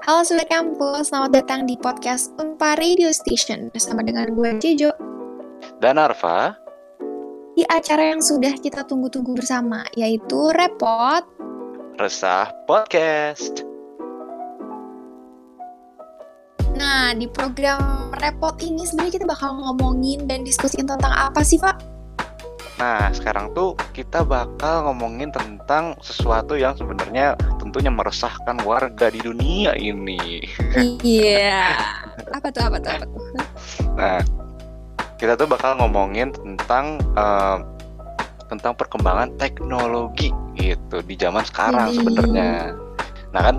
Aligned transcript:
Halo 0.00 0.24
Sobat 0.24 0.48
Kampus, 0.48 1.12
selamat 1.12 1.44
datang 1.44 1.68
di 1.68 1.76
podcast 1.76 2.32
Unpa 2.40 2.72
Radio 2.80 3.12
Station 3.12 3.68
bersama 3.68 4.00
dengan 4.00 4.32
gue 4.32 4.56
Jejo 4.56 4.88
Dan 5.76 6.00
Arfa. 6.00 6.56
Di 7.52 7.68
acara 7.68 8.16
yang 8.16 8.24
sudah 8.24 8.56
kita 8.56 8.88
tunggu-tunggu 8.88 9.36
bersama 9.36 9.84
yaitu 9.92 10.56
Repot. 10.56 11.20
Resah 12.00 12.48
Podcast. 12.64 13.68
Nah, 16.80 17.12
di 17.12 17.28
program 17.28 18.08
Repot 18.16 18.56
ini 18.64 18.88
sebenarnya 18.88 19.20
kita 19.20 19.26
bakal 19.28 19.52
ngomongin 19.60 20.24
dan 20.24 20.48
diskusiin 20.48 20.88
tentang 20.88 21.12
apa 21.12 21.44
sih, 21.44 21.60
Pak? 21.60 21.76
Nah, 22.80 23.12
sekarang 23.12 23.52
tuh 23.52 23.76
kita 23.92 24.24
bakal 24.24 24.88
ngomongin 24.88 25.28
tentang 25.28 25.92
sesuatu 26.00 26.56
yang 26.56 26.72
sebenarnya 26.72 27.36
tentunya 27.70 27.94
meresahkan 27.94 28.66
warga 28.66 29.14
di 29.14 29.22
dunia 29.22 29.78
ini. 29.78 30.42
Iya. 31.06 31.70
apa 32.34 32.50
tuh? 32.50 32.66
Apa 32.66 32.82
tuh? 32.82 32.90
Apa 32.98 33.06
tuh? 33.06 33.22
Nah, 33.94 34.18
kita 35.22 35.38
tuh 35.38 35.46
bakal 35.46 35.78
ngomongin 35.78 36.34
tentang 36.34 36.98
uh, 37.14 37.62
tentang 38.50 38.74
perkembangan 38.74 39.38
teknologi 39.38 40.34
gitu 40.58 40.98
di 41.06 41.14
zaman 41.14 41.46
sekarang 41.46 41.94
sebenarnya. 41.94 42.74
Nah 43.30 43.40
kan 43.46 43.56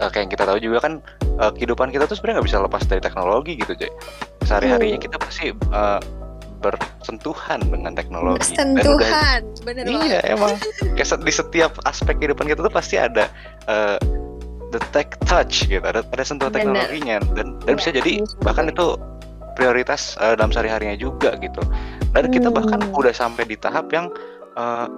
uh, 0.00 0.08
kayak 0.08 0.24
yang 0.24 0.32
kita 0.32 0.44
tahu 0.48 0.56
juga 0.56 0.78
kan 0.88 1.04
uh, 1.36 1.52
kehidupan 1.52 1.92
kita 1.92 2.08
tuh 2.08 2.16
sebenarnya 2.16 2.40
nggak 2.40 2.48
bisa 2.48 2.64
lepas 2.64 2.82
dari 2.88 3.04
teknologi 3.04 3.60
gitu, 3.60 3.76
Jay. 3.76 3.92
Sehari-harinya 4.48 4.96
kita 4.96 5.20
pasti 5.20 5.52
uh, 5.52 6.00
bersentuhan 6.62 7.60
dengan 7.66 7.92
teknologi. 7.98 8.38
Bersentuhan, 8.38 9.40
bener 9.66 9.84
Iya, 9.84 10.20
emang 10.30 10.54
kayak 10.94 11.20
di 11.26 11.32
setiap 11.34 11.72
aspek 11.84 12.22
kehidupan 12.22 12.46
kita 12.46 12.62
tuh 12.62 12.72
pasti 12.72 12.96
ada 12.96 13.26
uh, 13.66 13.98
the 14.70 14.80
tech 14.94 15.18
touch 15.26 15.66
gitu, 15.66 15.82
ada 15.82 16.06
ada 16.06 16.24
sentuhan 16.24 16.54
bener. 16.54 16.86
teknologinya 16.88 17.16
dan 17.34 17.46
dan 17.66 17.74
ya, 17.74 17.76
bisa 17.76 17.90
jadi 17.90 18.12
bahkan 18.46 18.70
itu 18.70 18.96
prioritas 19.58 20.16
uh, 20.22 20.38
dalam 20.38 20.54
sehari-harinya 20.54 20.96
juga 20.96 21.36
gitu. 21.42 21.60
Dan 22.14 22.30
hmm. 22.30 22.32
kita 22.32 22.48
bahkan 22.48 22.80
udah 22.94 23.12
sampai 23.12 23.44
di 23.44 23.58
tahap 23.58 23.92
yang 23.92 24.08
uh, 24.56 24.88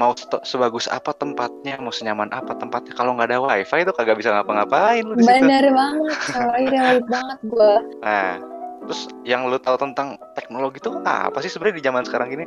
mau 0.00 0.16
sebagus 0.42 0.90
apa 0.90 1.14
tempatnya, 1.14 1.78
mau 1.78 1.94
senyaman 1.94 2.26
apa 2.34 2.58
tempatnya, 2.58 2.90
kalau 2.96 3.14
nggak 3.14 3.30
ada 3.30 3.38
wifi 3.38 3.86
itu 3.86 3.92
kagak 3.94 4.18
bisa 4.18 4.34
ngapa-ngapain 4.34 5.06
Bener 5.14 5.70
banget, 5.70 6.18
relate 6.34 7.06
banget 7.06 7.38
gue. 7.46 7.74
Nah, 8.02 8.51
Terus 8.86 9.00
yang 9.22 9.46
lu 9.46 9.58
tahu 9.58 9.78
tentang 9.78 10.18
teknologi 10.34 10.82
itu 10.82 10.90
apa 11.04 11.38
sih 11.42 11.50
sebenarnya 11.50 11.76
di 11.78 11.84
zaman 11.84 12.02
sekarang 12.02 12.28
ini? 12.34 12.44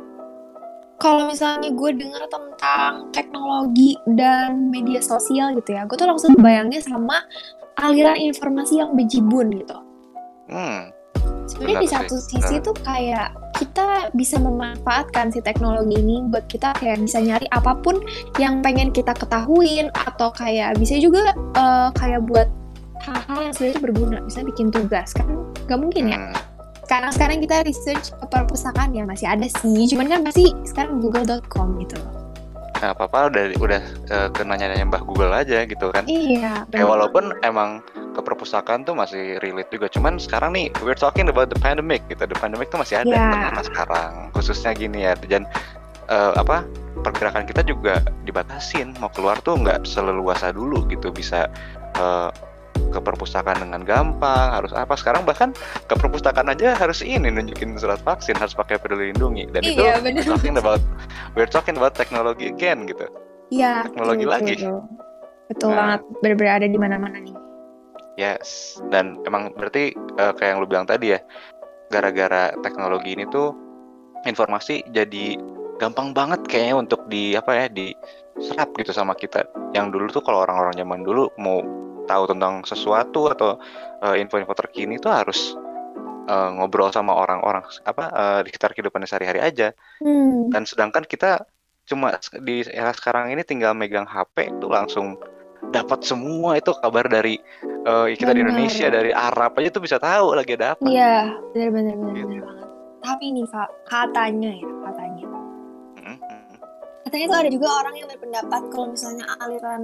Kalau 0.96 1.28
misalnya 1.28 1.68
gue 1.76 1.90
dengar 1.92 2.24
tentang 2.32 3.12
teknologi 3.12 4.00
dan 4.16 4.72
media 4.72 5.04
sosial 5.04 5.52
gitu 5.60 5.76
ya, 5.76 5.84
gue 5.84 5.96
tuh 5.96 6.08
langsung 6.08 6.32
bayangnya 6.40 6.80
sama 6.80 7.20
aliran 7.76 8.16
informasi 8.16 8.80
yang 8.80 8.96
bejibun 8.96 9.52
gitu. 9.52 9.76
Hmm. 10.48 10.88
Sebenarnya 11.46 11.84
di 11.84 11.90
satu 11.90 12.16
sih. 12.16 12.40
sisi 12.40 12.56
tuh 12.64 12.74
kayak 12.80 13.36
kita 13.60 14.10
bisa 14.12 14.36
memanfaatkan 14.40 15.32
si 15.32 15.40
teknologi 15.40 15.96
ini 15.96 16.24
buat 16.28 16.44
kita 16.48 16.76
kayak 16.76 17.00
bisa 17.04 17.22
nyari 17.22 17.46
apa 17.52 17.76
pun 17.80 18.00
yang 18.36 18.60
pengen 18.60 18.92
kita 18.92 19.14
ketahuin 19.16 19.88
atau 19.94 20.28
kayak 20.34 20.76
bisa 20.76 20.98
juga 21.00 21.32
uh, 21.56 21.88
kayak 21.96 22.24
buat 22.26 22.48
hal-hal 23.00 23.38
yang 23.48 23.54
sebenarnya 23.54 23.80
berguna 23.80 24.18
bisa 24.26 24.40
bikin 24.42 24.68
tugas 24.68 25.14
kan 25.14 25.24
nggak 25.66 25.80
mungkin 25.80 26.04
ya. 26.10 26.20
Hmm. 26.20 26.34
karena 26.86 27.10
sekarang 27.10 27.42
kita 27.42 27.66
research 27.66 28.14
ke 28.14 28.24
perpustakaan 28.30 28.94
ya 28.94 29.02
masih 29.02 29.26
ada 29.26 29.50
sih. 29.50 29.90
Cuman 29.90 30.06
kan 30.06 30.22
masih 30.22 30.54
sekarang 30.62 31.02
google.com 31.02 31.82
gitu. 31.82 31.98
Nah 32.78 32.92
apa-apa 32.92 33.32
udah 33.32 33.44
udah 33.56 33.82
uh, 34.12 34.28
ke 34.30 34.44
nanya-nanya 34.44 34.84
mbah 34.86 35.02
Google 35.02 35.32
aja 35.32 35.64
gitu 35.64 35.88
kan. 35.90 36.04
Iya 36.04 36.68
kayak 36.68 36.86
walaupun 36.86 37.32
emang 37.40 37.80
ke 38.12 38.20
perpustakaan 38.20 38.84
tuh 38.84 38.92
masih 38.96 39.40
relate 39.40 39.72
juga. 39.72 39.88
Cuman 39.88 40.20
sekarang 40.20 40.52
nih 40.52 40.68
we're 40.84 40.96
talking 40.96 41.28
about 41.28 41.48
the 41.48 41.58
pandemic 41.60 42.04
gitu. 42.12 42.22
The 42.28 42.36
pandemic 42.36 42.68
tuh 42.68 42.80
masih 42.80 43.04
ada 43.04 43.12
yeah. 43.12 43.52
Iya. 43.52 43.62
sekarang 43.64 44.12
khususnya 44.36 44.76
gini 44.76 45.08
ya. 45.08 45.16
Dan 45.16 45.48
uh, 46.12 46.36
apa 46.36 46.68
pergerakan 47.00 47.48
kita 47.48 47.64
juga 47.64 48.04
dibatasin. 48.28 48.92
Mau 49.00 49.08
keluar 49.12 49.40
tuh 49.40 49.56
nggak 49.56 49.88
seleluasa 49.88 50.52
dulu 50.52 50.84
gitu. 50.92 51.08
Bisa 51.12 51.48
uh, 51.96 52.28
ke 52.90 52.98
perpustakaan 53.02 53.58
dengan 53.62 53.82
gampang 53.82 54.48
harus 54.54 54.72
apa. 54.72 54.94
Sekarang 54.98 55.26
bahkan 55.26 55.52
ke 55.86 55.94
perpustakaan 55.94 56.50
aja 56.50 56.74
harus 56.74 57.02
ini 57.02 57.28
nunjukin 57.30 57.76
surat 57.76 58.00
vaksin 58.02 58.38
harus 58.38 58.54
pakai 58.54 58.78
peduli 58.80 59.12
lindungi. 59.12 59.48
Dan 59.50 59.62
iya, 59.64 59.98
itu 59.98 60.04
bener. 60.04 60.22
we're 60.22 60.30
talking 60.30 60.56
about 60.56 60.82
we're 61.34 61.50
talking 61.50 61.76
about 61.76 61.94
teknologi 61.94 62.50
again 62.50 62.86
gitu. 62.86 63.06
Iya 63.50 63.86
teknologi 63.86 64.24
betul, 64.26 64.34
lagi. 64.34 64.54
betul, 64.58 64.78
betul. 65.50 65.70
Nah, 65.70 65.76
banget 65.78 66.00
benar-benar 66.22 66.54
ada 66.58 66.66
di 66.68 66.78
mana-mana 66.78 67.16
nih. 67.22 67.36
Yes. 68.16 68.80
Dan 68.88 69.20
emang 69.28 69.52
berarti 69.54 69.92
uh, 70.18 70.32
kayak 70.34 70.56
yang 70.56 70.58
lu 70.64 70.68
bilang 70.68 70.88
tadi 70.88 71.14
ya 71.14 71.20
gara-gara 71.92 72.50
teknologi 72.66 73.14
ini 73.14 73.28
tuh 73.30 73.54
informasi 74.26 74.82
jadi 74.90 75.38
gampang 75.78 76.16
banget 76.16 76.42
kayaknya 76.48 76.76
untuk 76.82 77.04
di 77.06 77.36
apa 77.36 77.52
ya 77.54 77.66
di 77.70 77.92
serap 78.40 78.72
gitu 78.76 78.90
sama 78.90 79.14
kita. 79.14 79.44
Yang 79.76 79.86
dulu 79.92 80.06
tuh 80.10 80.22
kalau 80.24 80.42
orang-orang 80.42 80.74
zaman 80.76 81.00
dulu 81.04 81.28
mau 81.36 81.60
tahu 82.06 82.30
tentang 82.30 82.62
sesuatu 82.62 83.28
atau 83.28 83.58
uh, 84.00 84.14
info-info 84.14 84.54
terkini 84.54 84.96
itu 84.96 85.10
harus 85.10 85.58
uh, 86.30 86.50
ngobrol 86.54 86.90
sama 86.94 87.14
orang-orang 87.14 87.62
apa 87.82 88.04
uh, 88.10 88.40
di 88.42 88.50
sekitar 88.54 88.72
kehidupan 88.72 89.02
sehari-hari 89.06 89.42
aja. 89.42 89.74
Hmm. 90.02 90.50
Dan 90.54 90.64
sedangkan 90.64 91.04
kita 91.04 91.44
cuma 91.86 92.18
di 92.42 92.66
era 92.66 92.90
sekarang 92.90 93.30
ini 93.30 93.46
tinggal 93.46 93.70
megang 93.74 94.06
HP 94.06 94.58
itu 94.58 94.66
langsung 94.66 95.14
dapat 95.70 96.02
semua 96.02 96.58
itu 96.58 96.74
kabar 96.78 97.06
dari 97.06 97.38
uh, 97.86 98.10
kita 98.10 98.34
bener. 98.34 98.34
di 98.34 98.40
Indonesia 98.42 98.86
dari 98.90 99.10
Arab 99.14 99.54
aja 99.58 99.68
tuh 99.70 99.82
bisa 99.82 99.96
tahu 99.98 100.34
lagi 100.34 100.54
ada 100.54 100.74
apa. 100.74 100.86
Iya, 100.86 101.34
benar-benar 101.54 101.94
gitu. 101.94 102.26
benar 102.26 102.42
banget. 102.42 102.68
Tapi 103.06 103.24
nih 103.30 103.46
Pak, 103.46 103.68
katanya 103.86 104.50
ya, 104.50 104.70
katanya 104.82 105.35
katanya 107.06 107.26
tuh 107.30 107.38
ada 107.38 107.50
juga 107.54 107.68
orang 107.70 107.94
yang 108.02 108.08
berpendapat 108.10 108.62
kalau 108.74 108.86
misalnya 108.90 109.24
aliran 109.38 109.82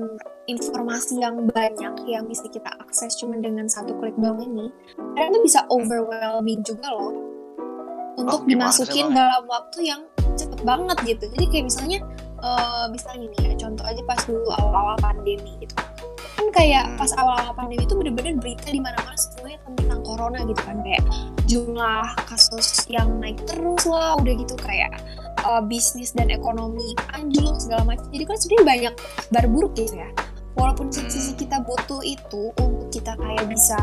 informasi 0.50 1.22
yang 1.22 1.46
banyak 1.54 1.94
yang 2.10 2.26
bisa 2.26 2.50
kita 2.50 2.66
akses 2.82 3.14
cuma 3.14 3.38
dengan 3.38 3.70
satu 3.70 3.94
klik 4.02 4.18
doang 4.18 4.42
ini 4.42 4.74
kadang 5.14 5.38
tuh 5.38 5.42
bisa 5.46 5.62
overwhelming 5.70 6.66
juga 6.66 6.90
loh. 6.90 7.14
Untuk 8.12 8.44
oh, 8.44 8.48
dimasukin 8.50 9.14
dalam 9.14 9.48
waktu 9.48 9.88
yang 9.88 10.04
cepet 10.36 10.60
banget 10.68 10.98
gitu. 11.08 11.24
Jadi 11.32 11.46
kayak 11.48 11.64
misalnya 11.72 11.98
uh, 12.44 12.84
misalnya 12.92 13.30
nih 13.32 13.40
ya 13.48 13.52
contoh 13.56 13.84
aja 13.88 14.02
pas 14.04 14.20
dulu 14.26 14.48
awal-awal 14.58 14.96
pandemi 15.00 15.56
gitu. 15.62 15.74
Kan 16.36 16.46
kayak 16.52 16.92
hmm. 16.92 16.98
pas 17.00 17.08
awal-awal 17.16 17.54
pandemi 17.56 17.86
itu 17.88 17.94
bener-bener 17.96 18.36
berita 18.36 18.68
di 18.68 18.82
mana-mana 18.82 19.16
semuanya 19.16 19.64
tentang 19.78 20.00
corona 20.04 20.38
gitu 20.44 20.60
kan. 20.60 20.76
Kayak 20.84 21.04
jumlah 21.48 22.04
kasus 22.28 22.84
yang 22.92 23.08
naik 23.16 23.40
terus 23.48 23.88
lah 23.88 24.20
udah 24.20 24.34
gitu 24.36 24.54
kayak 24.60 24.92
uh, 25.46 25.62
bisnis 25.62 26.14
dan 26.14 26.30
ekonomi 26.30 26.94
anjlok 27.14 27.58
segala 27.58 27.94
macam. 27.94 28.06
Jadi 28.10 28.24
kan 28.24 28.36
sebenarnya 28.38 28.66
banyak 28.66 28.94
kabar 29.28 29.44
buruk 29.50 29.72
gitu 29.78 29.94
ya. 29.98 30.10
Walaupun 30.52 30.92
sisi 30.92 31.32
kita 31.32 31.64
butuh 31.64 32.04
itu 32.04 32.52
untuk 32.60 32.92
kita 32.92 33.16
kayak 33.16 33.48
bisa 33.48 33.78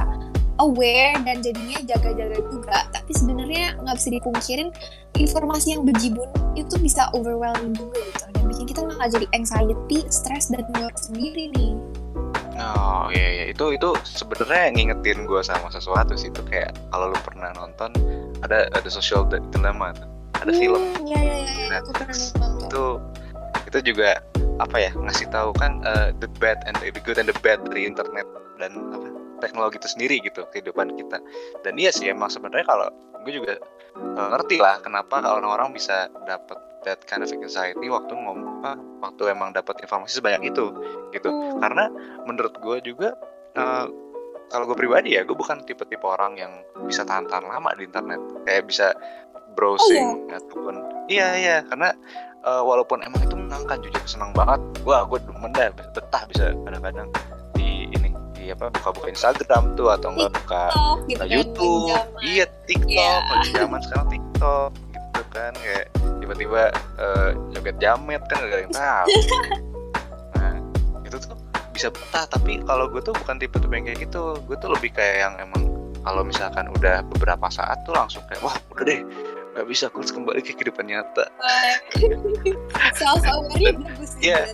aware 0.62 1.18
dan 1.26 1.42
jadinya 1.42 1.80
jaga-jaga 1.82 2.38
juga. 2.52 2.78
Tapi 2.94 3.12
sebenarnya 3.16 3.80
nggak 3.82 3.96
bisa 3.98 4.10
dipungkirin 4.14 4.70
informasi 5.18 5.74
yang 5.74 5.84
berjibun 5.88 6.30
itu 6.54 6.76
bisa 6.78 7.10
overwhelming 7.18 7.74
juga 7.74 7.98
gitu. 7.98 8.26
Dan 8.38 8.44
bikin 8.46 8.66
kita 8.70 8.82
malah 8.86 9.10
jadi 9.10 9.26
anxiety, 9.34 10.06
stress 10.14 10.54
dan 10.54 10.68
work 10.78 10.96
sendiri 11.00 11.50
nih. 11.58 11.74
Oh 12.60 13.08
iya 13.10 13.28
iya. 13.34 13.46
Itu 13.50 13.74
itu 13.74 13.96
sebenarnya 14.04 14.76
ngingetin 14.76 15.26
gue 15.26 15.42
sama 15.42 15.74
sesuatu 15.74 16.14
sih. 16.14 16.30
Itu 16.30 16.46
kayak 16.46 16.76
kalau 16.94 17.10
lu 17.10 17.20
pernah 17.26 17.50
nonton 17.58 17.96
ada 18.46 18.70
ada 18.70 18.90
social 18.92 19.26
dilemma 19.26 19.96
tuh 19.96 20.19
ada 20.40 20.52
hmm, 20.52 20.60
film 20.60 20.82
ya, 21.04 21.20
ya, 21.20 21.38
ya, 21.44 21.68
Netflix 21.80 22.34
itu 22.38 22.86
itu 23.70 23.80
juga 23.94 24.20
apa 24.60 24.76
ya 24.76 24.92
ngasih 24.92 25.28
tahu 25.32 25.56
kan 25.56 25.80
uh, 25.88 26.12
the 26.20 26.28
bad 26.44 26.60
and 26.68 26.76
the 26.84 26.92
good 27.04 27.16
and 27.16 27.32
the 27.32 27.38
bad 27.40 27.64
dari 27.72 27.88
internet 27.88 28.28
dan 28.60 28.76
apa 28.92 29.10
teknologi 29.40 29.80
itu 29.80 29.90
sendiri 29.90 30.16
gitu 30.22 30.44
kehidupan 30.52 30.94
kita. 31.00 31.18
Dan 31.64 31.80
iya 31.80 31.90
sih 31.96 32.12
emang 32.12 32.28
sebenarnya 32.28 32.68
kalau 32.68 32.92
gue 33.24 33.34
juga 33.40 33.56
uh, 33.96 34.28
ngerti 34.36 34.60
lah 34.60 34.84
kenapa 34.84 35.24
kalau 35.24 35.40
orang-orang 35.40 35.72
bisa 35.72 36.12
dapat 36.28 36.60
that 36.84 37.00
kind 37.08 37.24
of 37.24 37.32
anxiety 37.32 37.88
waktu 37.88 38.12
ngomong 38.12 38.64
waktu 39.00 39.32
emang 39.32 39.56
dapat 39.56 39.80
informasi 39.80 40.20
sebanyak 40.20 40.52
itu 40.52 40.76
gitu. 41.16 41.32
Hmm. 41.32 41.60
karena 41.64 41.88
menurut 42.28 42.56
gue 42.60 42.78
juga 42.84 43.16
uh, 43.56 43.88
kalau 44.50 44.66
gue 44.66 44.78
pribadi 44.78 45.16
ya 45.16 45.22
gue 45.24 45.36
bukan 45.36 45.62
tipe-tipe 45.64 46.04
orang 46.04 46.36
yang 46.36 46.52
bisa 46.84 47.06
tahan-tahan 47.06 47.46
lama 47.48 47.70
di 47.78 47.86
internet. 47.86 48.20
Kayak 48.44 48.64
bisa 48.68 48.88
browsing 49.60 50.08
oh, 50.08 50.16
iya? 50.32 50.38
ataupun 50.40 50.76
iya 51.12 51.28
iya 51.36 51.56
karena 51.68 51.92
uh, 52.48 52.64
walaupun 52.64 53.04
emang 53.04 53.20
itu 53.28 53.36
menangkan 53.36 53.84
jujur 53.84 54.04
senang 54.08 54.32
banget 54.32 54.64
wah 54.88 55.04
gue 55.04 55.20
demen 55.28 55.52
deh 55.52 55.68
betah 55.76 56.24
bisa 56.32 56.56
kadang-kadang 56.64 57.08
di 57.60 57.92
ini 57.92 58.16
di 58.32 58.56
apa 58.56 58.72
buka-buka 58.72 59.12
Instagram 59.12 59.76
tuh 59.76 59.92
atau 59.92 60.16
enggak 60.16 60.32
buka 60.40 60.64
gitu 61.12 61.20
kan, 61.20 61.28
YouTube 61.28 62.00
iya 62.24 62.46
TikTok 62.64 62.88
yeah. 62.88 63.52
zaman 63.52 63.80
sekarang 63.84 64.08
TikTok 64.08 64.72
gitu 64.96 65.22
kan 65.36 65.52
kayak 65.60 65.86
tiba-tiba 66.24 66.62
uh, 66.96 67.30
joget 67.52 67.76
jamet 67.84 68.24
kan 68.32 68.38
gak 68.40 68.56
ada 68.56 68.64
yang 68.64 68.74
tahu 68.74 69.08
nah 70.40 70.54
itu 71.04 71.18
tuh 71.20 71.36
bisa 71.76 71.88
betah 71.92 72.26
tapi 72.32 72.64
kalau 72.64 72.88
gue 72.88 73.04
tuh 73.04 73.16
bukan 73.16 73.36
tipe 73.40 73.60
tipe 73.60 73.74
yang 73.76 73.86
kayak 73.92 74.00
gitu 74.08 74.40
gue 74.48 74.56
tuh 74.60 74.72
lebih 74.72 74.96
kayak 74.96 75.28
yang 75.28 75.34
emang 75.40 75.68
kalau 76.04 76.24
misalkan 76.24 76.66
udah 76.80 77.04
beberapa 77.16 77.48
saat 77.52 77.76
tuh 77.84 77.92
langsung 77.96 78.24
kayak 78.32 78.40
wah 78.44 78.56
udah 78.72 78.84
deh 78.88 79.02
bisa 79.66 79.88
aku 79.88 80.04
harus 80.04 80.14
kembali 80.14 80.40
ke 80.44 80.54
kehidupan 80.56 80.86
nyata. 80.88 81.26
Self 82.96 83.24
bagus 83.26 84.16
sih 84.20 84.32
ya. 84.32 84.48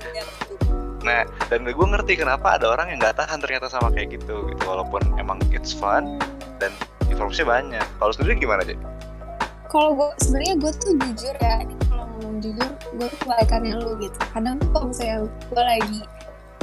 nah 1.06 1.22
dan 1.54 1.62
gue 1.62 1.86
ngerti 1.86 2.18
kenapa 2.18 2.57
ada 2.57 2.74
orang 2.74 2.90
yang 2.90 2.98
nggak 2.98 3.13
tahan 3.22 3.38
ternyata 3.38 3.69
sama 3.69 3.94
kayak 3.94 4.18
gitu 4.18 4.50
gitu. 4.50 4.62
Walaupun 4.66 5.06
emang 5.22 5.38
it's 5.54 5.75
fun 5.75 6.18
dan 6.57 6.74
informasinya 7.12 7.62
banyak. 7.62 7.88
Kalau 8.02 8.12
sendiri 8.16 8.42
gimana 8.42 8.66
aja 8.66 8.74
kalau 9.75 9.92
gue 9.92 10.10
sebenarnya 10.24 10.56
gue 10.56 10.72
tuh 10.80 10.92
jujur 11.04 11.36
ya 11.36 11.56
ini 11.68 11.75
kalau 11.92 12.07
ngomong 12.16 12.40
jujur 12.40 12.69
gue 12.96 13.07
tuh 13.12 13.19
kebalikannya 13.28 13.75
lu 13.75 13.92
gitu. 14.00 14.18
Kadang 14.31 14.56
tuh 14.63 14.69
kalau 14.72 14.86
misalnya 14.88 15.18
gue 15.28 15.63
lagi 15.68 16.00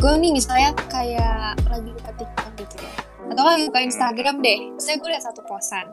gue 0.00 0.12
nih 0.16 0.32
misalnya 0.32 0.70
kayak 0.88 1.54
lagi 1.68 1.90
buka 1.92 2.10
TikTok 2.16 2.50
gitu 2.56 2.76
ya. 2.80 2.92
Atau 3.28 3.42
lagi 3.44 3.62
buka 3.68 3.80
Instagram 3.84 4.36
deh. 4.40 4.60
Misalnya 4.72 4.98
gue 5.04 5.10
liat 5.12 5.24
satu 5.28 5.40
posan. 5.44 5.86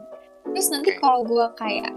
Terus 0.48 0.68
nanti 0.72 0.92
kalau 1.04 1.28
gue 1.28 1.46
kayak 1.60 1.92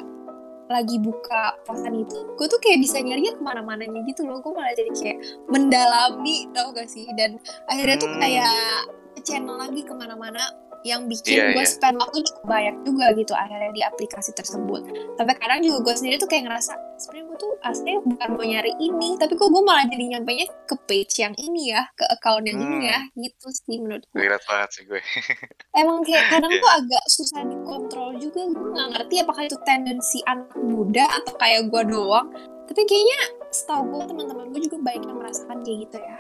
lagi 0.73 0.97
buka 0.97 1.61
posan 1.63 2.01
itu 2.01 2.17
gue 2.35 2.47
tuh 2.49 2.59
kayak 2.59 2.81
bisa 2.81 2.99
nyarinya 2.99 3.37
ke 3.37 3.43
mana-mananya 3.45 4.01
gitu 4.09 4.25
loh. 4.25 4.41
Gue 4.41 4.57
malah 4.57 4.73
jadi 4.73 4.91
kayak 4.91 5.19
mendalami 5.47 6.49
tau 6.51 6.73
gak 6.73 6.89
sih? 6.89 7.05
Dan 7.13 7.37
akhirnya 7.69 7.97
tuh 8.01 8.11
Hmm. 8.11 8.21
kayak 8.21 8.57
channel 9.23 9.55
lagi 9.55 9.85
ke 9.85 9.93
mana-mana 9.93 10.41
yang 10.85 11.07
bikin 11.07 11.33
Iya, 11.33 11.45
gue 11.53 11.61
iya. 11.61 11.69
spend 11.69 11.97
waktu 11.97 12.19
cukup 12.23 12.45
banyak 12.45 12.77
juga 12.83 13.07
gitu 13.13 13.33
akhirnya 13.33 13.71
di 13.71 13.81
aplikasi 13.81 14.31
tersebut 14.33 14.83
sampai 15.15 15.35
kadang 15.35 15.61
juga 15.61 15.79
gue 15.81 15.95
sendiri 15.95 16.17
tuh 16.17 16.27
kayak 16.27 16.45
ngerasa 16.45 16.73
sebenarnya 16.97 17.25
gue 17.25 17.39
tuh 17.39 17.53
aslinya 17.63 18.01
bukan 18.05 18.29
mau 18.31 18.45
nyari 18.45 18.73
ini 18.77 19.09
tapi 19.15 19.33
kok 19.33 19.47
gue 19.47 19.63
malah 19.63 19.85
jadi 19.85 20.05
nyampainya 20.11 20.47
ke 20.65 20.75
page 20.83 21.15
yang 21.19 21.35
ini 21.37 21.71
ya 21.71 21.87
ke 21.93 22.05
account 22.09 22.45
yang 22.45 22.59
ini 22.59 22.71
Hmm. 22.75 22.83
ya 22.85 22.99
gitu 23.17 23.47
sih 23.49 23.77
menurut 23.77 24.03
gue 24.05 24.19
Relate 24.19 24.43
banget 24.45 24.71
sih 24.73 24.85
gue 24.85 25.01
emang 25.81 25.99
kayak 26.03 26.25
kadang 26.29 26.51
Iya. 26.51 26.61
tuh 26.61 26.73
agak 26.75 27.05
susah 27.07 27.41
dikontrol 27.43 28.11
juga 28.17 28.41
gue 28.45 28.69
nggak 28.69 28.89
ngerti 28.93 29.15
apakah 29.19 29.43
itu 29.45 29.57
tendensi 29.63 30.19
anak 30.25 30.51
muda 30.57 31.05
atau 31.13 31.33
kayak 31.37 31.67
gue 31.67 31.83
doang 31.87 32.27
tapi 32.65 32.83
kayaknya 32.83 33.21
setahu 33.51 33.85
gue 33.89 34.03
teman-teman 34.07 34.49
gue 34.49 34.61
juga 34.63 34.77
banyak 34.81 35.05
yang 35.05 35.17
merasakan 35.17 35.59
kayak 35.61 35.79
gitu 35.83 35.99
ya 35.99 36.19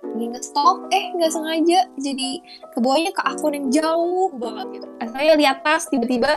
lagi 0.00 0.26
nge-stalk 0.36 0.78
eh 0.92 1.04
nggak 1.16 1.32
sengaja. 1.32 1.80
Jadi 1.96 2.30
ke 2.72 2.78
bawahnya 2.80 3.12
ke 3.16 3.22
akun 3.24 3.52
yang 3.56 3.68
jauh 3.72 4.28
banget 4.36 4.66
gitu. 4.80 4.86
Saya 5.08 5.32
lihat 5.36 5.64
tas 5.64 5.88
tiba-tiba 5.88 6.36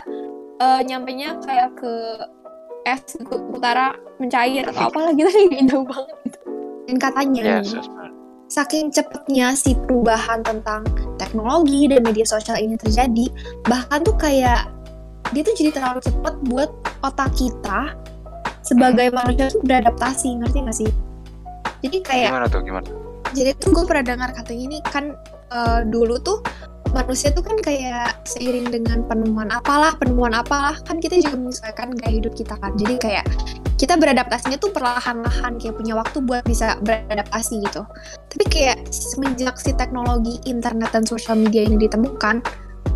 eh 0.61 0.81
nyampainya 0.87 1.41
kayak 1.43 1.75
ke 1.75 1.93
es 2.83 3.15
ke 3.15 3.35
utara 3.51 3.95
mencair 4.19 4.67
atau 4.67 4.91
apalah 4.91 5.11
gitu 5.15 5.29
jauh 5.71 5.87
banget 5.87 6.15
gitu. 6.27 6.39
Dan 6.83 6.95
katanya 6.99 7.41
ya 7.41 7.55
nih, 7.63 7.79
yes, 7.79 7.87
saking 8.51 8.91
cepatnya 8.91 9.55
si 9.55 9.73
perubahan 9.87 10.43
tentang 10.43 10.83
teknologi 11.15 11.87
dan 11.87 12.03
media 12.03 12.27
sosial 12.27 12.59
ini 12.59 12.75
terjadi, 12.75 13.31
bahkan 13.65 14.03
tuh 14.03 14.13
kayak 14.19 14.67
dia 15.31 15.41
tuh 15.41 15.55
jadi 15.55 15.71
terlalu 15.73 15.99
cepat 16.03 16.35
buat 16.51 16.69
otak 17.01 17.31
kita 17.33 17.95
sebagai 18.61 19.09
manusia 19.15 19.49
tuh 19.49 19.63
beradaptasi, 19.63 20.29
ngerti 20.37 20.57
gak 20.59 20.77
sih? 20.77 20.91
Jadi 21.83 21.97
kayak, 22.03 22.29
gimana 22.31 22.47
tuh 22.47 22.61
gimana 22.63 22.87
jadi 23.33 23.57
tuh 23.57 23.73
gue 23.73 23.83
pernah 23.89 24.05
dengar 24.05 24.29
katanya 24.37 24.63
ini 24.69 24.77
kan 24.87 25.17
eh, 25.51 25.81
dulu 25.89 26.15
tuh 26.21 26.39
manusia 26.93 27.33
tuh 27.33 27.41
kan 27.41 27.57
kayak 27.57 28.21
seiring 28.23 28.69
dengan 28.69 29.01
penemuan 29.09 29.49
apalah, 29.49 29.97
penemuan 29.97 30.37
apalah, 30.37 30.77
kan 30.85 31.01
kita 31.01 31.17
juga 31.19 31.41
menyesuaikan 31.41 31.97
gaya 31.97 32.21
hidup 32.21 32.37
kita 32.37 32.53
kan. 32.61 32.77
Jadi 32.77 32.95
kayak 33.01 33.25
kita 33.81 33.97
beradaptasinya 33.97 34.61
tuh 34.61 34.69
perlahan-lahan 34.69 35.57
kayak 35.57 35.75
punya 35.75 35.97
waktu 35.97 36.21
buat 36.21 36.45
bisa 36.45 36.77
beradaptasi 36.85 37.65
gitu. 37.65 37.81
Tapi 38.29 38.45
kayak 38.47 38.77
semenjak 38.93 39.57
si 39.57 39.73
teknologi 39.73 40.37
internet 40.45 40.93
dan 40.93 41.03
sosial 41.03 41.41
media 41.41 41.65
ini 41.65 41.81
ditemukan, 41.81 42.45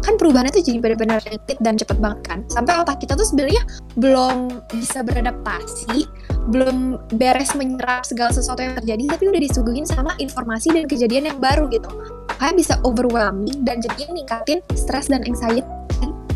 kan 0.02 0.16
perubahannya 0.16 0.54
tuh 0.54 0.64
jadi 0.64 0.78
benar-benar 0.80 1.20
rapid 1.26 1.58
dan 1.62 1.76
cepet 1.76 1.98
banget 1.98 2.20
kan. 2.26 2.40
Sampai 2.48 2.78
otak 2.80 3.02
kita 3.04 3.18
tuh 3.18 3.28
sebenarnya 3.28 3.64
belum 3.98 4.64
bisa 4.72 5.02
beradaptasi, 5.04 6.08
belum 6.50 7.02
beres 7.18 7.52
menyerap 7.58 8.06
segala 8.08 8.32
sesuatu 8.32 8.64
yang 8.64 8.78
terjadi, 8.80 9.18
tapi 9.18 9.24
udah 9.30 9.42
disuguhin 9.42 9.86
sama 9.86 10.14
informasi 10.22 10.72
dan 10.74 10.86
kejadian 10.88 11.34
yang 11.34 11.40
baru 11.42 11.68
gitu. 11.70 11.90
Kayak 12.38 12.56
bisa 12.56 12.74
overwhelming 12.86 13.66
dan 13.66 13.82
jadinya 13.82 14.14
ningkatin 14.14 14.62
stres 14.78 15.10
dan 15.10 15.26
anxiety 15.26 15.66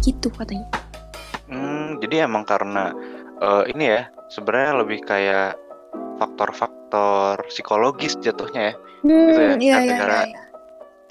gitu 0.01 0.33
katanya. 0.33 0.65
Hmm, 1.51 2.01
jadi 2.01 2.25
emang 2.25 2.47
karena 2.47 2.89
eh, 3.37 3.63
ini 3.71 3.85
ya 3.85 4.01
sebenarnya 4.33 4.73
lebih 4.81 4.99
kayak 5.05 5.59
faktor-faktor 6.17 7.41
psikologis 7.49 8.17
jatuhnya 8.21 8.73
ya. 8.73 8.75
Hmm, 9.01 9.29
Gitu 9.29 9.41
ya, 9.41 9.53
iya, 9.57 9.73
kan 9.73 9.81
iya, 9.81 9.95
iya, 9.97 10.21
iya. 10.29 10.41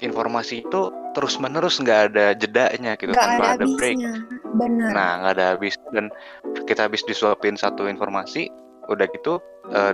Informasi 0.01 0.63
itu 0.63 0.81
terus 1.11 1.35
menerus 1.37 1.75
nggak 1.77 1.99
ada 2.09 2.25
jedanya 2.33 2.95
gitu 2.95 3.11
Nggak 3.11 3.27
tanpa 3.27 3.45
ada 3.45 3.55
ada 3.59 3.65
break. 3.75 3.97
benar. 4.53 4.89
Nah 4.91 5.11
nggak 5.19 5.33
ada 5.35 5.45
habis 5.51 5.75
dan 5.91 6.07
kita 6.65 6.85
habis 6.85 7.03
disuapin 7.03 7.53
satu 7.53 7.85
informasi, 7.85 8.47
udah 8.87 9.07
gitu 9.07 9.39
eh, 9.69 9.93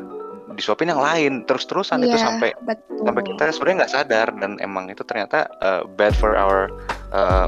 disuapin 0.54 0.88
yang 0.88 1.00
lain 1.00 1.44
terus-terusan 1.44 2.02
itu 2.02 2.14
Iya, 2.14 2.24
sampai 2.24 2.50
betul. 2.64 3.04
sampai 3.04 3.22
kita 3.24 3.44
sebenarnya 3.52 3.78
nggak 3.82 3.94
sadar 3.94 4.28
dan 4.36 4.52
emang 4.58 4.88
itu 4.88 5.04
ternyata 5.04 5.46
eh, 5.60 5.82
bad 5.94 6.14
for 6.14 6.34
our 6.34 6.70
eh, 7.12 7.48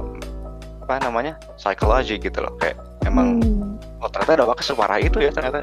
apa 0.83 1.01
namanya 1.01 1.37
psychology 1.55 2.17
gitu 2.17 2.41
loh 2.41 2.53
kayak 2.57 2.75
emang 3.05 3.37
Hmm, 3.39 3.77
oh 4.01 4.09
ternyata 4.09 4.41
dampaknya 4.41 4.65
separah 4.65 4.99
itu 4.99 5.17
ya 5.19 5.29
ternyata 5.29 5.61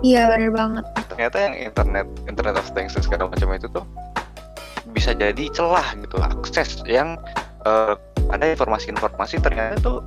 Iya 0.00 0.28
benar 0.28 0.52
banget. 0.52 0.84
ternyata 1.08 1.36
yang 1.40 1.54
internet 1.64 2.06
internet 2.24 2.54
of 2.54 2.68
things 2.70 2.92
dan 2.92 3.00
segala 3.00 3.24
macam 3.26 3.48
itu 3.50 3.66
tuh 3.68 3.84
bisa 4.94 5.10
jadi 5.12 5.44
celah 5.50 5.98
gitu 5.98 6.16
akses 6.18 6.80
yang 6.86 7.18
eh, 7.64 7.94
ada 8.30 8.44
informasi-informasi 8.46 9.42
ternyata 9.42 9.74
tuh 9.80 9.98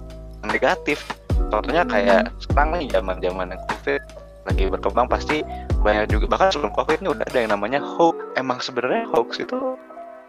negatif 0.43 1.03
contohnya 1.51 1.83
Hmm. 1.83 1.91
kayak 1.91 2.21
sekarang 2.39 2.69
nih 2.75 2.87
zaman 2.89 3.15
zaman 3.19 3.47
yang 3.51 3.61
covid 3.67 4.01
lagi 4.47 4.63
berkembang 4.71 5.07
pasti 5.07 5.37
banyak 5.77 6.07
juga 6.07 6.25
bahkan 6.25 6.49
sebelum 6.49 6.71
covid 6.71 6.97
ini 6.97 7.11
udah 7.11 7.25
ada 7.25 7.37
yang 7.37 7.51
namanya 7.51 7.79
hoax 7.83 8.15
emang 8.33 8.57
sebenarnya 8.57 9.03
hoax 9.11 9.37
itu 9.37 9.75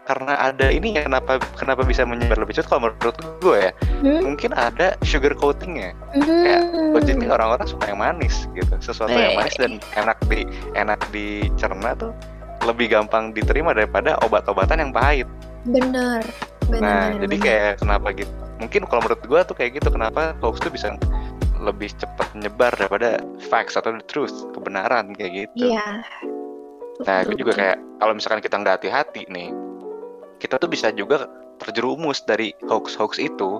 karena 0.03 0.33
ada 0.35 0.67
ini 0.67 0.91
ya 0.91 1.05
kenapa 1.05 1.37
kenapa 1.53 1.85
bisa 1.85 2.01
menyebar 2.01 2.35
lebih 2.35 2.57
cepat 2.57 2.67
kalau 2.67 2.81
menurut 2.89 3.15
gue 3.39 3.57
ya 3.61 3.71
Hmm? 3.99 4.23
mungkin 4.25 4.51
ada 4.51 4.95
sugar 5.03 5.35
coatingnya 5.35 5.91
kayak 6.13 6.61
Hmm. 6.65 6.95
Oh, 6.95 7.01
jadi 7.01 7.25
orang-orang 7.27 7.67
suka 7.67 7.85
yang 7.87 7.99
manis 7.99 8.47
gitu 8.51 8.73
sesuatu 8.81 9.11
yang 9.11 9.35
Eh. 9.35 9.37
manis 9.37 9.55
dan 9.59 9.77
enak 9.93 10.17
di 10.25 10.47
enak 10.73 10.99
dicerna 11.11 11.93
tuh 11.93 12.11
lebih 12.67 12.91
gampang 12.91 13.31
diterima 13.31 13.71
daripada 13.71 14.19
obat-obatan 14.25 14.83
yang 14.83 14.91
pahit 14.91 15.27
Bener. 15.67 16.23
Bener, 16.69 16.81
nah 16.83 17.09
bener, 17.11 17.21
jadi 17.25 17.35
bener. 17.35 17.45
kayak 17.45 17.71
kenapa 17.81 18.07
gitu 18.13 18.33
mungkin 18.59 18.81
kalau 18.85 19.01
menurut 19.07 19.23
gua 19.25 19.41
tuh 19.47 19.55
kayak 19.55 19.79
gitu 19.79 19.89
kenapa 19.89 20.35
hoax 20.43 20.59
tuh 20.59 20.71
bisa 20.71 20.93
lebih 21.59 21.91
cepat 21.99 22.27
menyebar 22.35 22.71
daripada 22.75 23.19
facts 23.51 23.75
atau 23.75 23.91
the 23.91 24.03
truth 24.07 24.35
kebenaran 24.55 25.11
kayak 25.15 25.47
gitu 25.47 25.71
Iya. 25.75 26.03
nah 27.07 27.23
itu 27.23 27.39
juga 27.39 27.55
kayak 27.55 27.77
kalau 27.99 28.13
misalkan 28.15 28.43
kita 28.43 28.55
nggak 28.59 28.75
hati-hati 28.83 29.23
nih 29.31 29.49
kita 30.39 30.55
tuh 30.59 30.71
bisa 30.71 30.91
juga 30.95 31.27
terjerumus 31.59 32.23
dari 32.23 32.55
hoax-hoax 32.67 33.19
itu 33.19 33.59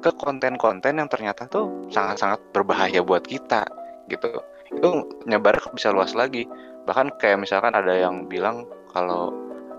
ke 0.00 0.10
konten-konten 0.16 0.96
yang 0.96 1.08
ternyata 1.10 1.44
tuh 1.50 1.68
sangat-sangat 1.92 2.40
berbahaya 2.56 3.04
buat 3.04 3.26
kita 3.28 3.66
gitu 4.08 4.40
itu 4.72 4.88
nyebar 5.28 5.58
bisa 5.76 5.92
luas 5.92 6.12
lagi 6.16 6.48
bahkan 6.88 7.12
kayak 7.14 7.36
misalkan 7.38 7.76
ada 7.76 7.92
yang 7.92 8.24
bilang 8.24 8.64
kalau 8.88 9.28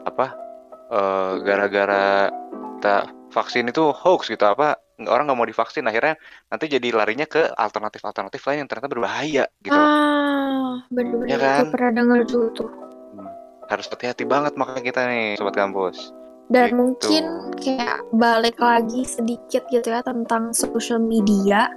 apa 0.05 0.37
eh, 0.87 1.31
gara-gara 1.41 2.29
kita 2.77 2.95
vaksin 3.29 3.65
itu 3.67 3.89
hoax 3.89 4.29
gitu 4.29 4.45
apa 4.45 4.77
orang 4.99 5.25
nggak 5.25 5.37
mau 5.37 5.47
divaksin 5.47 5.83
akhirnya 5.83 6.15
nanti 6.47 6.69
jadi 6.69 6.93
larinya 6.93 7.25
ke 7.25 7.49
alternatif-alternatif 7.49 8.39
lain 8.45 8.61
yang 8.61 8.69
ternyata 8.69 8.87
berbahaya 8.87 9.43
gitu 9.59 9.73
Ah, 9.75 10.85
bener-bener 10.87 11.33
Ya 11.33 11.37
kan? 11.37 11.65
pernah 11.73 11.91
denger 11.97 12.19
juga 12.25 12.47
tuh. 12.55 12.69
harus 13.65 13.85
hati-hati 13.85 14.25
banget 14.25 14.57
makanya 14.57 14.81
kita 14.81 15.01
nih 15.05 15.37
sobat 15.37 15.53
kampus 15.53 16.09
Dan 16.49 16.65
Gitu. 16.65 16.77
mungkin 16.81 17.23
kayak 17.61 18.01
balik 18.09 18.57
lagi 18.57 19.05
sedikit 19.05 19.61
gitu 19.69 19.85
ya 19.85 20.01
tentang 20.01 20.49
social 20.49 20.97
media. 20.97 21.69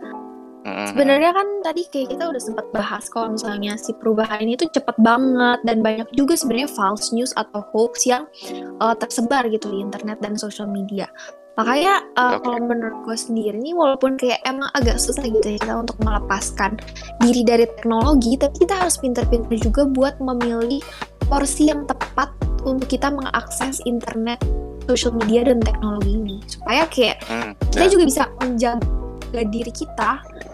Sebenarnya 0.62 1.34
kan 1.34 1.46
tadi 1.66 1.82
kayak 1.90 2.14
kita 2.14 2.24
udah 2.30 2.42
sempat 2.42 2.66
bahas 2.70 3.10
kalau 3.10 3.34
misalnya 3.34 3.74
si 3.74 3.90
perubahan 3.98 4.46
ini 4.46 4.54
tuh 4.54 4.70
cepet 4.70 4.94
banget 5.02 5.58
dan 5.66 5.82
banyak 5.82 6.06
juga 6.14 6.38
sebenarnya 6.38 6.70
false 6.70 7.10
news 7.10 7.34
atau 7.34 7.66
hoax 7.74 8.06
yang 8.06 8.30
uh, 8.78 8.94
tersebar 8.94 9.50
gitu 9.50 9.74
di 9.74 9.82
internet 9.82 10.22
dan 10.22 10.38
social 10.38 10.70
media. 10.70 11.10
Makanya 11.52 12.00
uh, 12.16 12.40
Oke. 12.40 12.48
kalau 12.48 12.58
menurut 12.64 12.96
gue 13.04 13.16
sendiri 13.18 13.58
nih 13.60 13.76
walaupun 13.76 14.16
kayak 14.16 14.40
emang 14.48 14.72
agak 14.72 14.96
susah 14.96 15.20
gitu 15.28 15.44
ya 15.52 15.58
kita 15.60 15.74
untuk 15.84 15.98
melepaskan 16.00 16.80
diri 17.20 17.44
dari 17.44 17.68
teknologi, 17.68 18.40
tapi 18.40 18.64
kita 18.64 18.74
harus 18.86 18.96
pinter-pinter 18.96 19.60
juga 19.60 19.84
buat 19.84 20.16
memilih 20.16 20.80
porsi 21.28 21.68
yang 21.68 21.84
tepat 21.84 22.32
untuk 22.64 22.88
kita 22.88 23.12
mengakses 23.12 23.84
internet, 23.84 24.40
social 24.88 25.12
media 25.12 25.44
dan 25.44 25.60
teknologi 25.60 26.16
ini 26.16 26.36
supaya 26.48 26.88
kayak 26.88 27.20
Hmm, 27.28 27.52
kita 27.68 27.84
ya, 27.84 27.90
juga 27.92 28.04
bisa 28.08 28.22
menjaga 28.40 29.42
diri 29.52 29.72
kita 29.72 30.10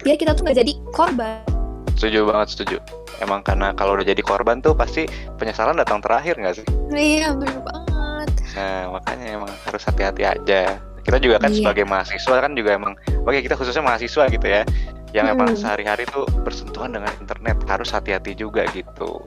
biar 0.09 0.17
kita 0.17 0.33
tuh 0.33 0.49
nggak 0.49 0.59
jadi 0.65 0.73
korban. 0.97 1.45
Setuju 2.01 2.33
banget 2.33 2.49
setuju. 2.57 2.77
Emang 3.21 3.45
karena 3.45 3.77
kalau 3.77 3.93
udah 3.93 4.09
jadi 4.09 4.23
korban 4.25 4.65
tuh 4.65 4.73
pasti 4.73 5.05
penyesalan 5.37 5.77
datang 5.77 6.01
terakhir 6.01 6.41
nggak 6.41 6.65
sih? 6.65 6.67
Iya 6.89 7.37
bener 7.37 7.61
banget. 7.61 8.29
Nah 8.57 8.97
makanya 8.97 9.27
emang 9.37 9.53
harus 9.69 9.85
hati-hati 9.85 10.25
aja. 10.25 10.81
Kita 11.05 11.21
juga 11.21 11.37
kan 11.37 11.53
Iya. 11.53 11.61
sebagai 11.61 11.85
mahasiswa 11.85 12.37
kan 12.41 12.57
juga 12.57 12.81
emang 12.81 12.97
oke 13.21 13.37
kita 13.45 13.53
khususnya 13.61 13.85
mahasiswa 13.85 14.33
gitu 14.33 14.47
ya 14.49 14.65
yang 15.13 15.29
emang 15.29 15.53
Hmm. 15.53 15.61
sehari-hari 15.61 16.09
tuh 16.09 16.25
bersentuhan 16.41 16.97
dengan 16.97 17.13
internet 17.21 17.61
harus 17.69 17.93
hati-hati 17.93 18.33
juga 18.33 18.65
gitu. 18.73 19.21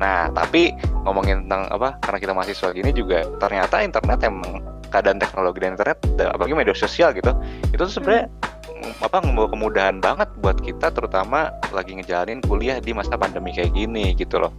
Nah 0.00 0.32
tapi 0.32 0.72
ngomongin 1.04 1.44
tentang 1.44 1.68
apa 1.68 2.00
karena 2.00 2.16
kita 2.16 2.32
mahasiswa 2.32 2.72
gini 2.72 2.96
juga 2.96 3.28
ternyata 3.36 3.84
internet 3.84 4.24
emang 4.24 4.64
keadaan 4.88 5.20
teknologi 5.20 5.60
dan 5.60 5.76
internet 5.76 6.00
apalagi 6.16 6.56
media 6.56 6.72
sosial 6.72 7.12
gitu 7.12 7.34
itu 7.74 7.82
tuh 7.82 7.92
sebenarnya 7.92 8.24
mm, 8.30 8.53
apa 9.00 9.18
membawa 9.20 9.48
kemudahan 9.50 9.98
banget 9.98 10.28
buat 10.40 10.58
kita 10.60 10.92
terutama 10.92 11.50
lagi 11.72 11.96
ngejalanin 11.96 12.44
kuliah 12.44 12.78
di 12.78 12.92
masa 12.92 13.16
pandemi 13.16 13.52
kayak 13.54 13.72
gini 13.72 14.12
gitu 14.14 14.38
loh 14.40 14.52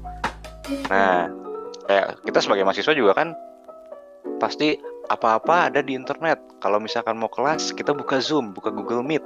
Nah, 0.89 1.29
kayak 1.85 2.25
kita 2.25 2.41
sebagai 2.41 2.65
mahasiswa 2.65 2.93
juga 2.97 3.13
kan 3.13 3.37
pasti 4.41 4.73
apa-apa 5.13 5.69
ada 5.69 5.85
di 5.85 5.93
internet. 5.93 6.41
Kalau 6.57 6.81
misalkan 6.81 7.21
mau 7.21 7.29
kelas, 7.29 7.69
kita 7.77 7.93
buka 7.93 8.17
Zoom, 8.17 8.49
buka 8.57 8.73
Google 8.73 9.05
Meet. 9.05 9.21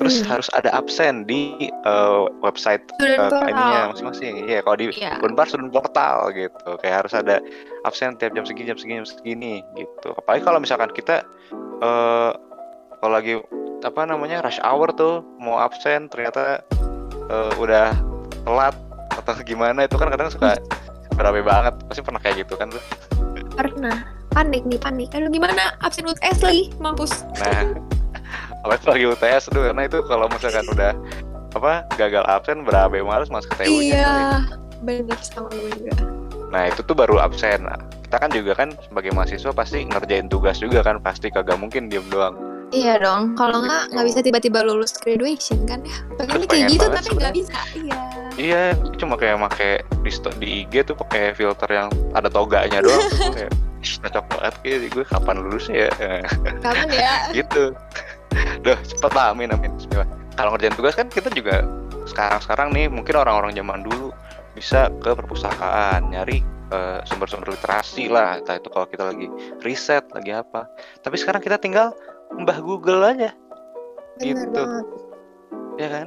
Terus 0.00 0.24
Hmm. 0.24 0.28
harus 0.32 0.48
ada 0.56 0.72
absen 0.72 1.28
di 1.28 1.68
eh, 1.68 2.22
website 2.40 2.88
Student 2.96 3.12
eh, 3.12 3.28
portal. 3.28 3.42
KM-nya 3.44 3.80
masing-masing. 3.92 4.34
Iya, 4.48 4.58
kalau 4.64 4.76
di 4.80 4.86
Iya. 4.96 5.20
Unpar 5.20 5.46
student 5.46 5.68
portal 5.70 6.16
gitu. 6.32 6.68
Kayak 6.80 6.96
harus 7.04 7.12
ada 7.12 7.36
absen 7.84 8.16
tiap 8.16 8.32
jam 8.32 8.48
segini, 8.48 8.72
jam 8.72 8.78
segini, 8.80 9.04
jam 9.04 9.08
segini 9.12 9.54
gitu. 9.76 10.16
Apalagi 10.16 10.42
kalau 10.42 10.58
misalkan 10.58 10.90
kita 10.96 11.20
eh 11.84 12.32
kalau 12.98 13.12
lagi 13.12 13.36
apa 13.82 14.06
namanya 14.06 14.42
rush 14.42 14.62
hour 14.62 14.90
tuh 14.94 15.26
mau 15.42 15.58
absen 15.58 16.06
ternyata 16.06 16.62
eh, 17.30 17.52
udah 17.58 17.94
telat 18.42 18.74
atau 19.12 19.32
gimana 19.44 19.84
itu 19.84 19.94
kan 20.00 20.08
kadang 20.08 20.30
suka 20.32 20.56
berabe 21.14 21.44
banget. 21.44 21.74
Pasti 21.86 22.00
pernah 22.00 22.20
kayak 22.22 22.46
gitu 22.46 22.54
kan 22.56 22.72
tuh. 22.72 22.82
Pernah. 23.54 23.96
Panik 24.32 24.64
nih, 24.64 24.80
panik. 24.80 25.12
Aduh 25.12 25.28
gimana? 25.28 25.76
Absen 25.84 26.08
UTS 26.08 26.40
lagi, 26.40 26.72
mampus. 26.80 27.28
Nah, 27.36 27.76
apalagi 28.64 28.88
lagi 28.88 29.04
UTS 29.12 29.52
tuh 29.52 29.68
karena 29.68 29.84
itu 29.84 30.00
kalau 30.08 30.24
misalkan 30.32 30.64
udah 30.72 30.96
apa 31.52 31.84
gagal 32.00 32.24
absen 32.24 32.64
berabe 32.64 33.04
males 33.04 33.28
mas 33.28 33.44
ke 33.44 33.60
TU-nya. 33.60 33.92
Iya, 33.92 34.16
bener 34.80 35.18
sama 35.20 35.52
gue 35.52 35.68
juga. 35.76 35.94
Nah 36.48 36.72
itu 36.72 36.80
tuh 36.80 36.96
baru 36.96 37.20
absen. 37.20 37.68
Nah, 37.68 37.76
kita 38.08 38.16
kan 38.16 38.30
juga 38.32 38.52
kan 38.56 38.68
sebagai 38.88 39.12
mahasiswa 39.12 39.52
pasti 39.52 39.84
ngerjain 39.84 40.32
tugas 40.32 40.56
juga 40.64 40.80
kan 40.80 40.96
pasti 41.04 41.28
kagak 41.28 41.60
mungkin 41.60 41.92
diem 41.92 42.04
doang. 42.08 42.51
Iya 42.72 42.96
dong, 42.96 43.36
kalau 43.36 43.60
nggak 43.60 43.92
nggak 43.92 44.06
bisa 44.08 44.18
tiba-tiba 44.24 44.64
lulus 44.64 44.96
graduation 44.96 45.68
kan 45.68 45.84
ya. 45.84 45.96
Pengennya 46.16 46.48
kayak 46.48 46.48
Pengen 46.48 46.72
gitu 46.72 46.86
tapi 46.88 47.10
nggak 47.20 47.34
bisa. 47.36 47.58
Iya. 47.76 48.00
Iya, 48.32 48.62
cuma 48.96 49.14
kayak 49.20 49.36
make 49.44 49.84
di 50.00 50.10
di 50.40 50.46
IG 50.64 50.88
tuh 50.88 50.96
pakai 50.96 51.36
filter 51.36 51.68
yang 51.68 51.92
ada 52.16 52.32
toganya 52.32 52.80
doang 52.80 53.04
tuh 53.12 53.28
kayak 53.36 53.52
"Ih, 53.84 53.92
cocok 54.00 54.24
banget 54.32 54.54
kayak 54.64 54.78
gue 54.88 55.04
kapan 55.04 55.36
lulusnya 55.44 55.76
ya 55.84 55.90
Kapan 56.64 56.88
ya? 56.88 57.12
gitu. 57.36 57.76
Duh 58.64 58.78
cepet 58.80 59.12
lah 59.12 59.36
amin 59.36 59.52
amin 59.52 59.76
Bismillah. 59.76 60.08
Kalau 60.32 60.56
ngerjain 60.56 60.72
tugas 60.72 60.96
kan 60.96 61.12
kita 61.12 61.28
juga 61.36 61.60
sekarang-sekarang 62.08 62.72
nih 62.72 62.88
mungkin 62.88 63.14
orang-orang 63.20 63.52
zaman 63.52 63.84
dulu 63.84 64.16
bisa 64.56 64.88
ke 65.00 65.12
perpustakaan 65.12 66.08
nyari 66.08 66.40
eh, 66.72 66.98
sumber-sumber 67.04 67.52
literasi 67.52 68.08
lah 68.08 68.40
entah 68.40 68.56
itu 68.56 68.68
kalau 68.72 68.88
kita 68.88 69.12
lagi 69.12 69.28
riset 69.60 70.08
lagi 70.12 70.32
apa 70.32 70.66
tapi 71.00 71.16
sekarang 71.20 71.40
kita 71.44 71.56
tinggal 71.60 71.92
mbah 72.34 72.58
Google 72.60 73.02
aja 73.02 73.30
Bener 74.16 74.36
Gitu. 74.44 74.52
banget. 74.54 74.86
ya 75.74 75.88
kan 75.88 76.06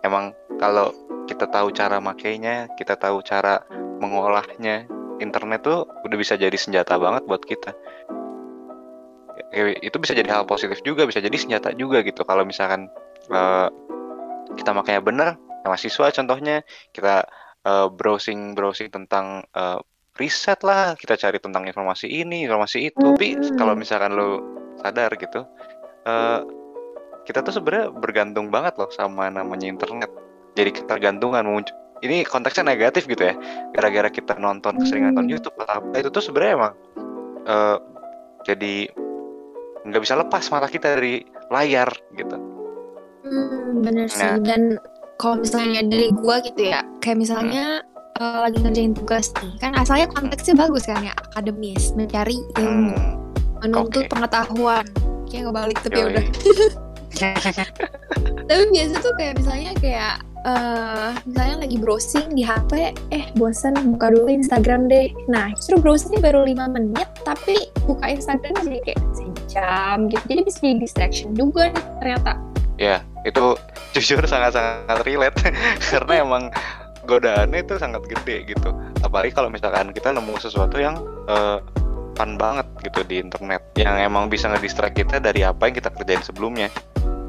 emang 0.00 0.24
kalau 0.56 0.94
kita 1.26 1.46
tahu 1.46 1.70
cara 1.70 1.98
makainya 1.98 2.66
kita 2.74 2.94
tahu 2.94 3.20
cara 3.20 3.62
mengolahnya 3.98 4.86
internet 5.18 5.60
tuh 5.60 5.84
udah 6.02 6.16
bisa 6.16 6.34
jadi 6.34 6.54
senjata 6.54 6.96
banget 6.96 7.22
buat 7.24 7.42
kita 7.42 7.74
Ya, 9.50 9.72
itu 9.74 9.96
bisa 9.98 10.14
jadi 10.14 10.30
hal 10.30 10.44
positif 10.44 10.78
juga 10.80 11.02
bisa 11.02 11.18
jadi 11.18 11.34
senjata 11.34 11.74
juga 11.74 12.04
gitu 12.04 12.22
kalau 12.22 12.46
misalkan 12.46 12.86
eh, 13.26 13.68
kita 14.54 14.70
makanya 14.70 15.00
bener 15.00 15.28
ya 15.34 15.66
mahasiswa 15.66 16.06
contohnya 16.12 16.62
kita 16.92 17.26
eh, 17.64 17.88
browsing 17.90 18.54
browsing 18.54 18.92
tentang 18.92 19.42
eh, 19.50 19.78
riset 20.14 20.60
lah 20.62 20.94
kita 20.94 21.16
cari 21.16 21.42
tentang 21.42 21.66
informasi 21.66 22.06
ini 22.06 22.46
informasi 22.46 22.92
itu 22.92 23.00
tapi 23.10 23.34
Hmm. 23.34 23.56
kalau 23.56 23.74
misalkan 23.74 24.14
lo 24.14 24.38
sadar 24.80 25.10
gitu. 25.14 25.44
Eh, 26.04 26.40
kita 27.24 27.44
tuh 27.44 27.52
sebenarnya 27.52 27.92
bergantung 27.92 28.48
banget 28.48 28.74
loh 28.80 28.88
sama 28.90 29.28
namanya 29.28 29.68
internet. 29.68 30.10
Jadi 30.56 30.70
ketergantungan 30.82 31.44
muncul. 31.46 31.76
Ini 32.00 32.24
konteksnya 32.24 32.64
negatif 32.64 33.04
gitu 33.04 33.20
ya. 33.20 33.36
Gara-gara 33.76 34.08
kita 34.08 34.34
nonton 34.40 34.80
keseringan 34.80 35.12
nonton 35.12 35.28
Hmm. 35.28 35.34
YouTube 35.36 35.56
atau 35.60 35.84
apa 35.84 35.94
itu 36.00 36.08
tuh 36.08 36.24
sebenarnya 36.24 36.52
emang 36.56 36.74
eh, 37.40 37.76
jadi 38.48 38.74
nggak 39.84 40.00
bisa 40.00 40.16
lepas 40.16 40.44
mata 40.48 40.68
kita 40.68 40.96
dari 40.96 41.24
layar 41.48 41.88
gitu. 42.16 42.36
Hmm, 43.24 43.84
bener 43.84 44.08
sih. 44.08 44.24
Nah. 44.24 44.40
Dan 44.40 44.80
kalau 45.20 45.44
misalnya 45.44 45.84
dari 45.84 46.08
gua 46.16 46.40
gitu 46.40 46.72
ya, 46.72 46.80
kayak 47.04 47.20
misalnya 47.20 47.84
eh, 48.16 48.38
lagi 48.44 48.60
ngerjain 48.60 48.96
tugas 48.96 49.32
nih, 49.40 49.52
kan 49.60 49.72
asalnya 49.76 50.08
konteksnya 50.08 50.56
bagus 50.56 50.88
kan 50.88 51.00
ya, 51.04 51.12
akademis, 51.12 51.92
mencari 51.96 52.36
ilmu, 52.60 52.96
Hmm, 52.96 53.19
menuntut 53.62 54.04
oke. 54.04 54.10
pengetahuan. 54.10 54.84
Kayak 55.30 55.42
ngebalik 55.48 55.78
tapi 55.84 55.96
ya 55.96 56.02
yoi. 56.02 56.10
udah. 56.10 56.26
Tapi 58.50 58.64
biasa 58.70 58.94
tuh 59.02 59.14
kayak 59.18 59.34
misalnya 59.38 59.72
kayak 59.78 60.14
eh 60.40 61.12
misalnya 61.28 61.56
lagi 61.68 61.76
browsing 61.76 62.32
di 62.32 62.42
HP, 62.42 62.96
eh 63.12 63.24
bosan 63.36 63.76
buka 63.94 64.10
dulu 64.14 64.30
Instagram 64.30 64.88
deh. 64.88 65.12
Nah, 65.28 65.52
justru 65.54 65.76
browsingnya 65.78 66.22
baru 66.22 66.48
5 66.48 66.74
menit, 66.74 67.08
tapi 67.22 67.68
buka 67.84 68.14
Instagram 68.14 68.56
jadi 68.64 68.80
kayak 68.88 69.00
sejam 69.12 70.08
gitu. 70.08 70.24
Jadi 70.26 70.40
bisa 70.46 70.58
jadi 70.64 70.78
distraction 70.80 71.28
juga 71.36 71.70
nih 71.70 71.84
ternyata. 72.00 72.32
ya 72.80 73.04
itu 73.28 73.52
jujur 73.92 74.24
sangat-sangat 74.24 75.04
relate 75.04 75.36
karena 75.92 76.24
emang 76.24 76.48
godaannya 77.04 77.60
itu 77.60 77.76
sangat 77.76 78.00
gede 78.08 78.56
gitu 78.56 78.72
apalagi 79.04 79.36
kalau 79.36 79.52
misalkan 79.52 79.92
kita 79.92 80.16
nemu 80.16 80.32
sesuatu 80.40 80.80
yang 80.80 80.96
eh, 81.28 81.60
fun 82.20 82.36
banget 82.36 82.68
gitu 82.84 83.00
di 83.08 83.16
internet. 83.24 83.64
Yang 83.80 83.96
emang 84.04 84.28
bisa 84.28 84.52
ngedistract 84.52 84.92
kita 84.92 85.16
dari 85.16 85.40
apa 85.40 85.72
yang 85.72 85.80
kita 85.80 85.88
kerjain 85.88 86.20
sebelumnya 86.20 86.68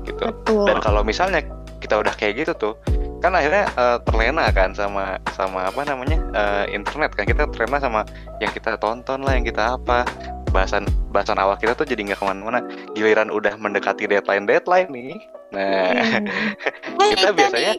gitu. 0.03 0.19
Betul. 0.27 0.65
dan 0.67 0.83
kalau 0.83 1.05
misalnya 1.05 1.45
kita 1.79 2.01
udah 2.01 2.12
kayak 2.17 2.41
gitu 2.41 2.51
tuh 2.57 2.74
kan 3.21 3.38
akhirnya 3.38 3.69
eh, 3.69 3.98
terlena 4.01 4.50
kan 4.50 4.74
sama 4.74 5.21
sama 5.38 5.69
apa 5.71 5.88
namanya 5.88 6.19
eh, 6.36 6.75
internet 6.75 7.15
kan. 7.15 7.24
Kita 7.24 7.48
terlena 7.55 7.79
sama 7.79 8.01
yang 8.43 8.51
kita 8.51 8.75
tonton 8.75 9.24
lah 9.24 9.39
yang 9.39 9.48
kita 9.48 9.79
apa. 9.79 10.03
Bahasan 10.51 10.83
bahasan 11.15 11.39
awal 11.39 11.55
kita 11.55 11.71
tuh 11.71 11.88
jadi 11.88 12.12
nggak 12.12 12.19
ke 12.19 12.25
mana-mana. 12.27 12.60
Giliran 12.91 13.31
udah 13.31 13.55
mendekati 13.55 14.03
deadline 14.12 14.43
deadline 14.43 14.91
nih. 14.91 15.15
Nah 15.55 15.95
Hmm. 16.12 16.27
kita 17.15 17.31
biasanya 17.31 17.74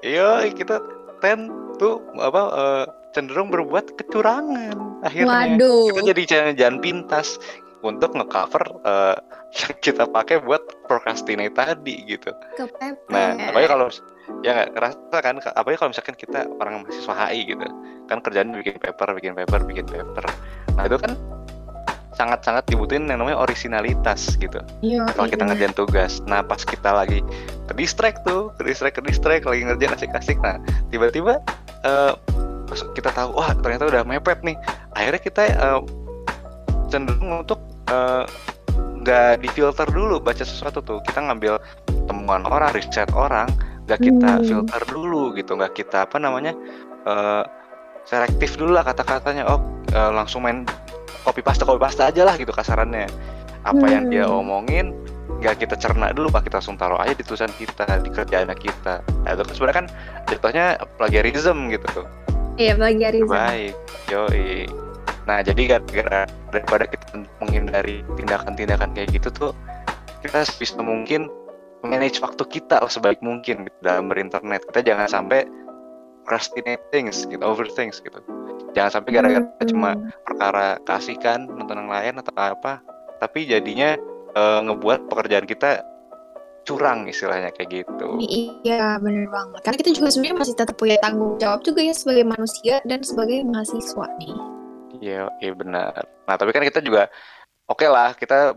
iya 0.00 0.44
kita 0.52 0.80
ten 1.20 1.52
tuh 1.76 2.00
apa 2.16 2.42
eh, 2.52 2.84
cenderung 3.12 3.52
berbuat 3.52 3.96
kecurangan 4.00 5.04
akhirnya 5.04 5.56
Waduh. 5.56 5.92
kita 5.92 6.00
jadi 6.12 6.22
jalan, 6.26 6.52
jalan 6.56 6.78
pintas 6.80 7.36
untuk 7.82 8.14
ngecover 8.14 8.62
eh, 8.86 9.16
yang 9.60 9.74
kita 9.84 10.04
pakai 10.08 10.40
buat 10.40 10.62
procrastinate 10.88 11.52
tadi 11.52 12.08
gitu 12.08 12.32
Kepepet. 12.56 12.96
Nah, 13.12 13.36
apalagi 13.36 13.68
kalau 13.68 13.86
ya 14.40 14.50
nggak 14.54 14.70
ngerasa 14.78 15.16
kan, 15.18 15.34
apalagi 15.42 15.76
kalau 15.76 15.90
misalkan 15.92 16.16
kita 16.16 16.40
orang 16.62 16.86
mahasiswa 16.86 17.14
HI 17.14 17.52
gitu, 17.52 17.66
kan 18.08 18.18
kerjaan 18.22 18.54
bikin 18.54 18.78
paper, 18.80 19.08
bikin 19.18 19.32
paper, 19.36 19.60
bikin 19.66 19.84
paper. 19.84 20.24
Nah 20.78 20.82
itu 20.88 20.96
kan 20.96 21.12
sangat-sangat 22.16 22.68
dibutuhin 22.68 23.08
yang 23.08 23.24
namanya 23.24 23.40
originalitas 23.40 24.36
gitu. 24.36 24.60
Iya, 24.84 25.08
Kalau 25.16 25.28
kita 25.32 25.42
iya. 25.42 25.50
ngerjain 25.52 25.74
tugas, 25.74 26.20
nah 26.28 26.44
pas 26.44 26.60
kita 26.60 26.92
lagi 26.92 27.24
ke 27.66 27.72
distract 27.72 28.22
tuh, 28.28 28.52
ke 28.60 28.68
distract, 28.68 29.00
ke 29.00 29.02
distract, 29.04 29.44
lagi 29.48 29.64
ngerjain 29.64 29.96
asik-asik, 29.96 30.36
nah 30.44 30.60
tiba-tiba 30.92 31.40
pas 31.82 32.14
kita 32.92 33.10
tahu, 33.12 33.36
wah 33.36 33.52
ternyata 33.54 33.88
udah 33.88 34.02
mepet 34.04 34.40
nih. 34.42 34.56
Akhirnya 34.96 35.20
kita 35.20 35.42
eh, 35.48 35.80
cenderung 36.88 37.44
untuk 37.44 37.60
eh, 37.88 38.24
nggak 39.02 39.42
difilter 39.42 39.88
dulu 39.90 40.22
baca 40.22 40.42
sesuatu 40.44 40.80
tuh. 40.80 40.98
Kita 41.04 41.20
ngambil 41.20 41.58
temuan 42.06 42.46
orang, 42.46 42.70
riset 42.74 43.10
orang, 43.14 43.50
nggak 43.86 44.00
kita 44.00 44.30
Hmm. 44.38 44.44
filter 44.46 44.82
dulu 44.90 45.34
gitu, 45.34 45.54
nggak 45.58 45.74
kita 45.74 46.06
apa 46.06 46.16
namanya 46.18 46.54
eh, 47.06 47.44
selektif 48.06 48.54
dulu 48.58 48.74
lah 48.74 48.86
kata-katanya. 48.86 49.46
Oh 49.50 49.60
eh, 49.92 50.10
langsung 50.14 50.46
main 50.46 50.64
copy 51.22 51.42
paste 51.42 51.62
copy 51.66 51.78
paste 51.78 52.02
aja 52.02 52.22
lah 52.26 52.34
gitu 52.38 52.50
kasarannya. 52.50 53.06
Apa 53.62 53.86
yang 53.86 54.10
dia 54.10 54.26
Hmm. 54.26 54.42
omongin 54.42 54.90
nggak 55.42 55.66
kita 55.66 55.74
cerna 55.74 56.14
dulu 56.14 56.30
pak 56.30 56.46
kita 56.46 56.62
langsung 56.62 56.78
taruh 56.78 57.02
aja 57.02 57.18
di 57.18 57.26
tulisan 57.26 57.50
kita 57.58 57.98
di 57.98 58.14
kerjaan 58.14 58.46
kita 58.54 59.02
nah, 59.26 59.34
itu 59.34 59.42
kan 59.42 59.54
sebenarnya 59.58 59.76
kan 59.82 59.86
jatuhnya 60.30 60.66
plagiarism 60.94 61.66
gitu 61.66 61.82
tuh 61.90 62.06
Iya, 62.60 62.76
plagiarism. 62.76 63.30
baik 63.32 63.74
yoi 64.12 64.68
nah 65.22 65.38
jadi 65.38 65.78
gara-gara 65.78 66.26
daripada 66.50 66.84
kita 66.90 67.22
menghindari 67.38 68.02
tindakan-tindakan 68.18 68.90
kayak 68.92 69.14
gitu 69.14 69.30
tuh 69.30 69.52
kita 70.26 70.42
bisa 70.58 70.82
mungkin 70.82 71.30
manage 71.86 72.18
waktu 72.22 72.42
kita 72.46 72.78
sebaik 72.86 73.18
mungkin 73.22 73.66
gitu, 73.66 73.78
dalam 73.82 74.10
berinternet 74.10 74.62
kita 74.70 74.82
jangan 74.82 75.06
sampai 75.06 75.46
procrastinate 76.26 76.82
things 76.90 77.22
gitu 77.26 77.42
overthink 77.42 77.94
gitu 77.94 78.18
jangan 78.74 79.00
sampai 79.00 79.10
gara-gara 79.14 79.46
Hmm. 79.46 79.68
cuma 79.70 79.90
perkara 80.26 80.78
kasih 80.86 81.14
kan 81.22 81.46
nonton 81.46 81.86
yang 81.86 81.90
lain 81.90 82.14
atau 82.18 82.34
apa 82.34 82.82
tapi 83.22 83.46
jadinya 83.46 83.94
eh, 84.32 84.60
ngebuat 84.64 85.06
pekerjaan 85.12 85.46
kita 85.46 85.86
curang 86.62 87.06
istilahnya 87.06 87.50
kayak 87.50 87.82
gitu 87.82 88.08
Iya, 88.22 88.96
bener 89.02 89.26
banget. 89.28 89.60
Karena 89.66 89.76
kita 89.82 89.90
juga 89.94 90.08
sebenarnya 90.14 90.38
masih 90.38 90.54
tetap 90.54 90.76
punya 90.78 90.96
tanggung 91.02 91.34
jawab 91.36 91.60
juga 91.66 91.82
ya 91.82 91.94
sebagai 91.94 92.22
manusia 92.22 92.78
dan 92.86 93.02
sebagai 93.02 93.42
mahasiswa 93.42 94.06
nih. 94.18 94.36
iya 95.02 95.26
iya 95.42 95.52
benar 95.52 96.06
nah 96.24 96.38
tapi 96.38 96.54
kan 96.54 96.62
kita 96.62 96.78
juga 96.78 97.10
oke 97.66 97.82
lah 97.90 98.14
kita 98.14 98.54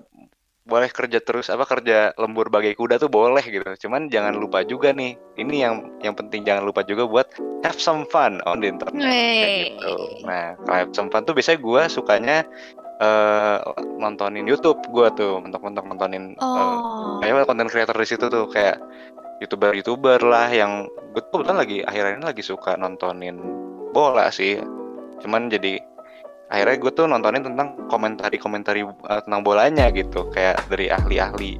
boleh 0.65 0.89
kerja 0.89 1.21
terus 1.21 1.49
apa 1.49 1.65
kerja 1.65 2.13
lembur 2.17 2.49
bagai 2.49 2.73
kuda 2.73 2.97
tuh 2.97 3.09
boleh 3.09 3.41
gitu 3.41 3.85
cuman 3.85 4.09
jangan 4.09 4.33
lupa 4.33 4.61
juga 4.61 4.89
nih 4.93 5.13
ini 5.37 5.61
yang 5.61 5.89
yang 6.01 6.17
penting 6.17 6.41
jangan 6.41 6.65
lupa 6.65 6.81
juga 6.81 7.05
buat 7.05 7.29
have 7.61 7.77
some 7.77 8.05
fun 8.09 8.41
on 8.49 8.61
the 8.61 8.69
internet 8.69 8.97
kayak 9.01 9.77
gitu. 9.77 9.93
Nah, 10.25 10.53
kalau 10.65 10.77
have 10.77 10.93
some 10.93 11.09
fun 11.13 11.25
tuh 11.25 11.33
biasanya 11.33 11.61
gue 11.61 11.81
sukanya 11.89 12.37
eh 12.95 13.57
nontonin 13.99 14.47
YouTube 14.47 14.79
gue 14.87 15.07
tuh, 15.19 15.43
mentok-mentok 15.43 15.83
nontonin 15.83 16.31
eh, 16.35 16.43
Oh, 16.43 17.19
kayak 17.19 17.47
konten 17.47 17.67
creator 17.67 17.95
di 17.95 18.07
situ 18.07 18.31
tuh 18.31 18.47
kayak 18.47 18.79
youtuber-youtuber 19.43 20.23
lah 20.23 20.47
yang 20.47 20.87
gue 21.11 21.19
tuh 21.27 21.43
kebetulan 21.43 21.59
lagi 21.59 21.77
ini 21.83 22.23
lagi 22.23 22.43
suka 22.43 22.79
nontonin 22.79 23.35
bola 23.91 24.31
sih. 24.31 24.59
Cuman 25.19 25.51
jadi 25.51 25.79
akhirnya 26.47 26.75
gue 26.79 26.91
tuh 26.95 27.05
nontonin 27.09 27.43
tentang 27.43 27.75
komentari-komentari 27.91 28.87
eh, 28.87 29.21
tentang 29.27 29.41
bolanya 29.43 29.91
gitu, 29.91 30.31
kayak 30.31 30.63
dari 30.71 30.87
ahli-ahli 30.87 31.59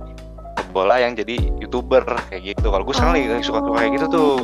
bola 0.75 0.99
yang 0.99 1.15
jadi 1.15 1.39
youtuber 1.59 2.03
kayak 2.31 2.55
gitu. 2.55 2.67
Kalau 2.71 2.83
gue 2.83 2.95
sekarang 2.95 3.13
lagi 3.15 3.43
suka 3.43 3.59
suka 3.63 3.79
kayak 3.79 3.91
gitu 3.99 4.07
tuh. 4.11 4.35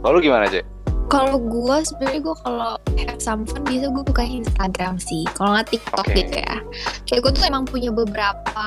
Kalau 0.00 0.16
lu 0.16 0.20
gimana 0.20 0.44
aja? 0.48 0.73
Kalau 1.06 1.36
gue 1.38 1.76
sebenarnya 1.84 2.20
gue 2.20 2.36
kalau 2.40 2.74
have 2.96 3.20
some 3.20 3.44
fun 3.44 3.62
biasa 3.62 3.86
gue 3.86 4.04
buka 4.04 4.24
Instagram 4.24 4.96
sih. 4.96 5.22
Kalau 5.30 5.54
nggak 5.54 5.68
TikTok 5.70 6.02
Oke. 6.02 6.16
gitu 6.16 6.36
ya. 6.38 6.56
Kayak 7.04 7.20
gue 7.22 7.32
tuh 7.32 7.44
emang 7.44 7.64
punya 7.64 7.90
beberapa 7.90 8.66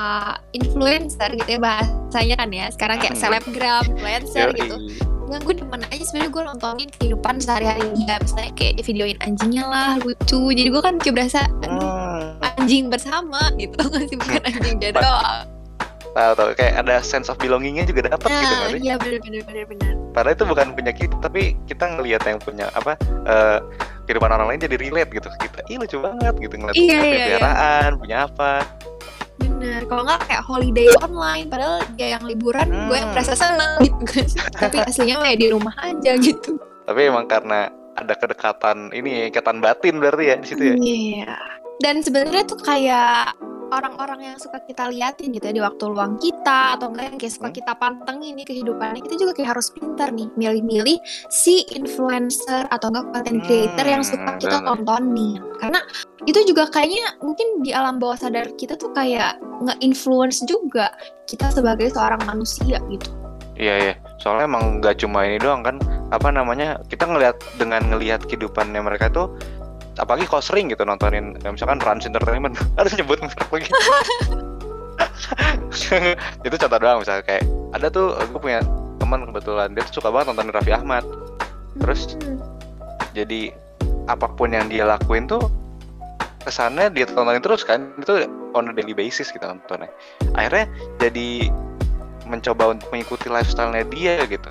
influencer 0.52 1.34
gitu 1.34 1.50
ya 1.50 1.60
bahasanya 1.60 2.34
kan 2.36 2.48
ya. 2.50 2.66
Sekarang 2.70 2.96
kayak 2.98 3.14
Hmm. 3.14 3.22
selebgram, 3.22 3.82
influencer 3.88 4.48
gitu. 4.54 4.76
Yang 5.28 5.42
gue 5.44 5.54
demen 5.60 5.82
aja 5.84 6.04
sebenarnya 6.04 6.30
gue 6.30 6.42
nontonin 6.46 6.88
kehidupan 6.90 7.34
sehari-hari 7.36 7.84
dia. 7.94 8.16
Misalnya 8.18 8.52
kayak 8.54 8.74
di 8.76 8.82
videoin 8.82 9.18
anjingnya 9.20 9.64
lah 9.64 9.90
lucu. 9.98 10.40
Jadi 10.48 10.68
gue 10.68 10.80
kan 10.80 10.96
kayak 10.96 11.14
berasa 11.16 11.40
aduh, 11.60 11.84
Hmm. 12.38 12.56
anjing 12.56 12.88
bersama 12.88 13.40
gitu 13.56 13.76
nggak 13.84 14.04
sih 14.06 14.16
bukan 14.16 14.42
anjing 14.46 14.76
dia 14.78 14.92
doang. 14.92 15.47
Tahu 16.20 16.32
tahu 16.36 16.48
kayak 16.54 16.74
ada 16.78 16.96
sense 16.98 17.26
of 17.26 17.36
belongingnya 17.36 17.84
juga 17.84 18.06
dapat 18.06 18.28
gitu 18.28 18.42
Nah, 18.44 18.58
nggak 18.58 18.70
sih? 18.70 18.80
iya 18.80 18.94
bener-bener 18.96 19.42
bener-bener. 19.44 19.92
Padahal 20.10 20.34
itu 20.34 20.44
bukan 20.44 20.66
punya 20.72 20.92
kita, 20.92 21.14
tapi 21.18 21.42
kita 21.64 21.84
ngelihat 21.88 22.22
yang 22.24 22.38
punya 22.38 22.66
apa 22.72 22.98
eh, 23.24 23.58
kehidupan 24.04 24.30
orang 24.30 24.48
lain 24.48 24.60
jadi 24.60 24.76
relate 24.78 25.10
gitu 25.12 25.28
kita. 25.38 25.60
Ih 25.66 25.76
lucu 25.76 25.96
banget 25.98 26.34
gitu 26.36 26.54
ngeliat 26.54 26.74
Iya, 26.74 26.80
punya 26.80 26.96
iya, 26.98 27.04
iya. 27.04 27.24
peliharaan, 27.28 27.90
punya 27.96 28.16
apa. 28.24 28.52
Bener, 29.38 29.80
kalau 29.84 30.02
nggak 30.02 30.20
kayak 30.24 30.42
holiday 30.42 30.88
online, 30.98 31.46
padahal 31.46 31.78
dia 31.94 32.08
yang 32.12 32.24
liburan, 32.24 32.66
gue 32.66 32.96
yang 32.96 33.10
Hmm. 33.10 33.14
merasa 33.14 33.34
seneng 33.34 33.72
gitu 33.80 34.02
kan. 34.04 34.26
Tapi 34.62 34.76
aslinya 34.82 35.16
ya 35.24 35.36
di 35.36 35.48
rumah 35.48 35.74
aja 35.76 36.12
gitu. 36.16 36.58
Tapi 36.82 37.00
emang 37.04 37.26
karena 37.26 37.68
ada 37.94 38.14
kedekatan 38.14 38.90
ini 38.90 39.26
ikatan 39.28 39.58
batin 39.58 39.98
berarti 39.98 40.24
ya 40.24 40.36
di 40.36 40.46
situ 40.46 40.62
ya. 40.64 40.74
Iya. 40.74 41.34
Dan 41.78 42.00
sebenarnya 42.00 42.42
tuh 42.44 42.58
kayak 42.58 43.34
orang-orang 43.68 44.32
yang 44.32 44.36
suka 44.36 44.58
kita 44.60 44.88
liatin 44.88 45.30
gitu 45.30 45.44
ya 45.44 45.54
di 45.54 45.62
waktu 45.62 45.84
luang 45.86 46.16
kita 46.16 46.76
atau 46.76 46.88
enggak 46.88 47.04
yang 47.12 47.18
kayak 47.18 47.34
suka 47.34 47.48
Hmm. 47.48 47.56
kita 47.56 47.72
pantengin 47.76 48.32
nih 48.34 48.46
kehidupannya 48.46 49.00
kita 49.00 49.16
juga 49.16 49.32
kayak 49.32 49.48
harus 49.56 49.68
pintar 49.70 50.08
nih 50.10 50.28
milih-milih 50.34 50.98
si 51.28 51.64
influencer 51.70 52.64
atau 52.68 52.88
enggak 52.88 53.06
content 53.12 53.40
creator 53.44 53.86
yang 53.86 54.02
suka 54.02 54.28
Hmm, 54.28 54.40
kita 54.40 54.56
bener. 54.58 54.68
tontonin 54.68 55.40
karena 55.58 55.80
itu 56.24 56.38
juga 56.44 56.62
kayaknya 56.68 57.06
mungkin 57.18 57.46
di 57.60 57.70
alam 57.72 57.96
bawah 57.96 58.16
sadar 58.16 58.48
kita 58.54 58.74
tuh 58.74 58.92
kayak 58.92 59.36
nge-influence 59.60 60.44
juga 60.44 60.92
kita 61.24 61.50
sebagai 61.50 61.90
seorang 61.90 62.20
manusia 62.24 62.78
gitu 62.88 63.10
Iya 63.58 63.74
iya. 63.82 63.94
Soalnya 64.22 64.46
emang 64.46 64.78
nggak 64.78 65.02
cuma 65.02 65.26
ini 65.26 65.34
doang 65.34 65.66
kan. 65.66 65.82
Apa 66.14 66.30
namanya? 66.30 66.78
Kita 66.86 67.10
ngelihat 67.10 67.42
dengan 67.58 67.90
ngelihat 67.90 68.22
kehidupannya 68.22 68.78
mereka 68.78 69.10
tuh 69.10 69.34
apalagi 69.98 70.26
kalau 70.30 70.42
sering 70.42 70.70
gitu 70.70 70.86
nontonin 70.86 71.34
ya 71.42 71.50
misalkan 71.50 71.82
Rans 71.82 72.06
Entertainment 72.06 72.54
harus 72.78 72.94
nyebut 72.94 73.18
merek 73.20 73.50
lagi 73.50 73.68
itu 76.46 76.54
contoh 76.54 76.78
doang 76.78 76.98
misalnya 77.02 77.22
kayak 77.26 77.44
ada 77.74 77.86
tuh 77.90 78.14
gue 78.16 78.40
punya 78.40 78.62
teman 79.02 79.26
kebetulan 79.28 79.74
dia 79.74 79.82
tuh 79.90 80.02
suka 80.02 80.14
banget 80.14 80.32
nontonin 80.32 80.52
Raffi 80.54 80.72
Ahmad 80.74 81.04
Terus? 81.78 82.18
Hmm. 82.18 82.42
jadi 83.14 83.54
apa 84.08 84.26
pun 84.34 84.50
yang 84.50 84.66
dia 84.72 84.88
lakuin 84.88 85.28
tuh 85.28 85.42
kesannya 86.42 86.88
dia 86.94 87.04
tontonin 87.04 87.44
terus 87.44 87.60
kan 87.60 87.92
itu 88.00 88.24
on 88.56 88.70
a 88.70 88.72
daily 88.72 88.96
basis 88.96 89.28
kita 89.28 89.52
nontonnya 89.52 89.90
akhirnya 90.32 90.64
jadi 90.96 91.52
mencoba 92.24 92.76
untuk 92.76 92.88
mengikuti 92.92 93.28
lifestyle-nya 93.28 93.84
dia 93.92 94.24
gitu 94.24 94.48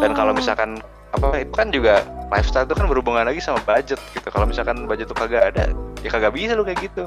dan 0.00 0.16
kalau 0.16 0.32
Oh. 0.32 0.36
misalkan 0.36 0.80
apa 1.14 1.46
itu 1.46 1.52
kan 1.54 1.70
juga 1.70 2.02
lifestyle 2.28 2.66
itu 2.66 2.74
kan 2.74 2.86
berhubungan 2.90 3.24
lagi 3.30 3.38
sama 3.38 3.62
budget 3.62 4.02
gitu. 4.12 4.26
Kalau 4.28 4.50
misalkan 4.50 4.90
budget 4.90 5.06
tuh 5.06 5.18
kagak 5.18 5.54
ada 5.54 5.70
ya 6.02 6.08
kagak 6.10 6.34
bisa 6.34 6.58
lu 6.58 6.66
kayak 6.66 6.82
gitu. 6.82 7.06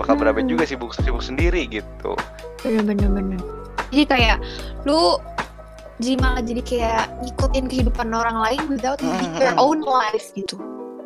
Bakal 0.00 0.16
berapa 0.16 0.40
Hmm. 0.40 0.48
juga 0.48 0.64
sibuk 0.64 0.96
sibuk 0.96 1.20
sendiri 1.20 1.68
gitu. 1.68 2.16
Bener-bener 2.64 3.08
bener 3.12 3.40
jadi 3.92 4.04
kayak 4.08 4.36
lu 4.82 5.20
jadi 5.96 6.14
malah 6.20 6.42
jadi 6.44 6.62
kayak 6.64 7.04
ngikutin 7.24 7.64
kehidupan 7.72 8.08
orang 8.12 8.36
lain 8.42 8.60
without 8.68 9.00
living 9.00 9.32
your 9.36 9.52
Hmm. 9.52 9.62
own 9.62 9.78
life 9.80 10.32
gitu. 10.32 10.56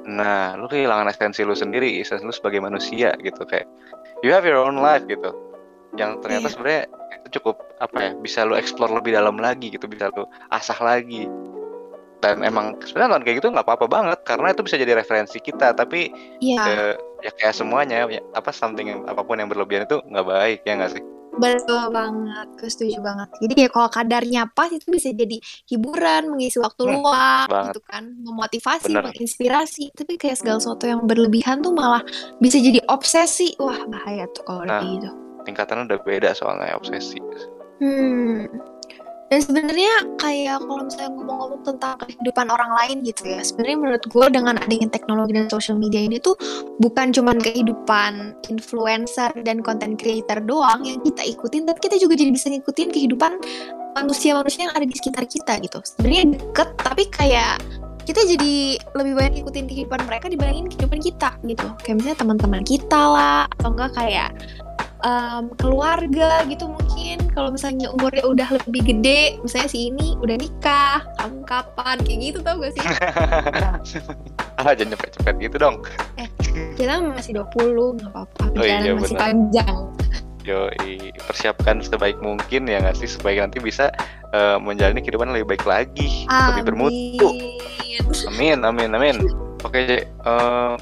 Nah 0.07 0.55
lu 0.59 0.67
kehilangan 0.67 1.11
esensi 1.11 1.43
lu 1.43 1.55
sendiri 1.55 1.99
esensi 2.01 2.23
lu 2.23 2.35
sebagai 2.35 2.59
manusia 2.59 3.15
gitu 3.21 3.43
kayak 3.45 3.67
you 4.23 4.31
have 4.31 4.47
your 4.47 4.59
own 4.59 4.79
life 4.79 5.03
gitu. 5.07 5.31
Yang 5.95 6.23
ternyata 6.23 6.47
Iya. 6.47 6.53
sebenarnya 6.55 6.83
itu 7.21 7.29
cukup 7.43 7.57
apa 7.79 7.99
ya 8.01 8.11
bisa 8.17 8.47
lu 8.47 8.55
explore 8.55 8.91
lebih 8.91 9.15
dalam 9.15 9.35
lagi 9.39 9.71
gitu 9.71 9.87
bisa 9.87 10.11
lu 10.15 10.27
asah 10.51 10.79
lagi 10.79 11.27
dan 12.21 12.41
emang 12.41 12.77
sebenarnya 12.81 13.11
nonton 13.11 13.25
kayak 13.25 13.37
gitu 13.39 13.49
nggak 13.49 13.65
apa-apa 13.65 13.87
banget 13.87 14.19
karena 14.23 14.53
itu 14.53 14.61
bisa 14.61 14.77
jadi 14.77 14.93
referensi 14.95 15.39
kita 15.39 15.73
tapi 15.73 16.13
iya 16.39 16.63
eh, 16.63 16.95
ya 17.21 17.33
kayak 17.33 17.55
semuanya 17.55 18.05
ya, 18.05 18.21
apa 18.33 18.49
something 18.51 18.87
yang 18.87 19.01
apa 19.05 19.21
pun 19.21 19.37
yang 19.37 19.49
berlebihan 19.49 19.85
itu 19.85 20.01
nggak 20.05 20.27
baik 20.27 20.59
ya 20.63 20.77
nggak 20.77 20.93
sih 20.93 21.05
betul 21.33 21.89
banget 21.89 22.49
gue 22.55 22.69
setuju 22.69 22.99
banget 23.01 23.29
jadi 23.39 23.53
kayak 23.55 23.73
kalau 23.73 23.89
kadarnya 23.89 24.43
pas 24.51 24.69
itu 24.69 24.85
bisa 24.85 25.09
jadi 25.09 25.39
hiburan 25.65 26.29
mengisi 26.29 26.59
waktu 26.59 26.83
Hmm, 26.83 26.93
luang 26.99 27.47
banget. 27.47 27.65
gitu 27.71 27.81
kan 27.83 28.05
memotivasi 28.19 28.85
Bener. 28.87 29.03
menginspirasi 29.07 29.85
tapi 29.95 30.13
kayak 30.15 30.37
segala 30.37 30.59
sesuatu 30.59 30.85
yang 30.85 31.01
berlebihan 31.03 31.61
tuh 31.61 31.73
malah 31.73 32.05
bisa 32.37 32.59
jadi 32.59 32.83
obsesi 32.87 33.57
wah 33.57 33.79
bahaya 33.87 34.29
tuh 34.29 34.45
kalau 34.45 34.67
Nah. 34.67 34.83
gitu 34.83 35.09
tingkatannya 35.41 35.89
udah 35.89 36.01
beda 36.03 36.31
soalnya 36.33 36.75
obsesi 36.75 37.17
Hmm. 37.81 38.45
Dan 39.31 39.47
sebenarnya 39.47 40.19
kayak 40.19 40.67
kalau 40.67 40.83
misalnya 40.91 41.15
ngomong-ngomong 41.15 41.63
tentang 41.63 41.95
kehidupan 42.03 42.51
orang 42.51 42.75
lain 42.83 43.07
gitu 43.07 43.31
ya, 43.31 43.39
sebenarnya 43.47 43.79
menurut 43.79 44.05
gue 44.11 44.27
dengan 44.27 44.59
adanya 44.59 44.91
teknologi 44.91 45.39
dan 45.39 45.47
social 45.47 45.79
media 45.79 46.03
ini 46.03 46.19
tuh 46.19 46.35
bukan 46.83 47.15
cuman 47.15 47.39
kehidupan 47.39 48.35
influencer 48.51 49.31
dan 49.47 49.63
content 49.63 49.95
creator 49.95 50.43
doang 50.43 50.83
yang 50.83 50.99
kita 51.07 51.23
ikutin, 51.23 51.63
tapi 51.63 51.79
kita 51.79 52.03
juga 52.03 52.19
jadi 52.19 52.35
bisa 52.35 52.51
ngikutin 52.51 52.91
kehidupan 52.91 53.39
manusia-manusia 53.95 54.67
yang 54.67 54.75
ada 54.75 54.83
di 54.83 54.99
sekitar 54.99 55.23
kita 55.31 55.63
gitu. 55.63 55.79
Sebenarnya 55.79 56.35
deket, 56.35 56.69
tapi 56.83 57.07
kayak 57.15 57.63
kita 58.11 58.27
jadi 58.27 58.83
lebih 58.99 59.15
banyak 59.15 59.33
ngikutin 59.39 59.67
kehidupan 59.71 60.01
mereka 60.11 60.27
dibandingin 60.27 60.67
kehidupan 60.75 60.99
kita 60.99 61.39
gitu. 61.47 61.71
Kayak 61.87 62.03
misalnya 62.03 62.19
teman-teman 62.19 62.63
kita 62.67 62.99
lah, 62.99 63.47
atau 63.47 63.71
enggak 63.71 63.95
kayak 63.95 64.35
em, 65.01 65.45
keluarga 65.59 66.45
gitu 66.47 66.69
mungkin 66.71 67.19
kalau 67.33 67.55
misalnya 67.55 67.89
umurnya 67.95 68.25
udah 68.27 68.49
lebih 68.67 68.83
gede 68.97 69.41
misalnya 69.41 69.69
si 69.71 69.93
ini 69.93 70.17
udah 70.21 70.37
nikah 70.37 71.01
kamu 71.19 71.41
kapan 71.49 71.97
kayak 72.05 72.19
gitu 72.21 72.39
tau 72.45 72.57
gak 72.61 72.73
sih 72.77 72.85
ah 74.61 74.73
jangan 74.77 74.93
cepet-cepet 74.97 75.35
gitu 75.41 75.57
dong 75.57 75.77
kita 76.77 77.01
masih 77.01 77.41
20 77.41 77.97
nggak 78.01 78.11
apa-apa 78.13 78.45
Oh 78.59 78.65
iya, 78.67 78.93
masih 78.93 79.15
benar. 79.15 79.21
panjang 79.23 79.77
Yoi, 80.41 81.13
persiapkan 81.29 81.85
sebaik 81.85 82.17
mungkin 82.25 82.65
ya 82.65 82.81
nggak 82.81 82.97
sih 82.97 83.05
supaya 83.05 83.45
nanti 83.45 83.61
bisa 83.61 83.93
eh, 84.33 84.57
menjalani 84.57 85.05
kehidupan 85.05 85.37
lebih 85.37 85.53
baik 85.53 85.65
lagi, 85.69 86.25
lebih 86.27 86.65
bermutu. 86.65 87.29
Amin. 87.29 88.01
Amin, 88.25 88.59
amin, 88.65 88.91
amin. 88.97 89.17
Oke, 89.61 89.85
J, 89.85 89.91
eh, 90.09 90.73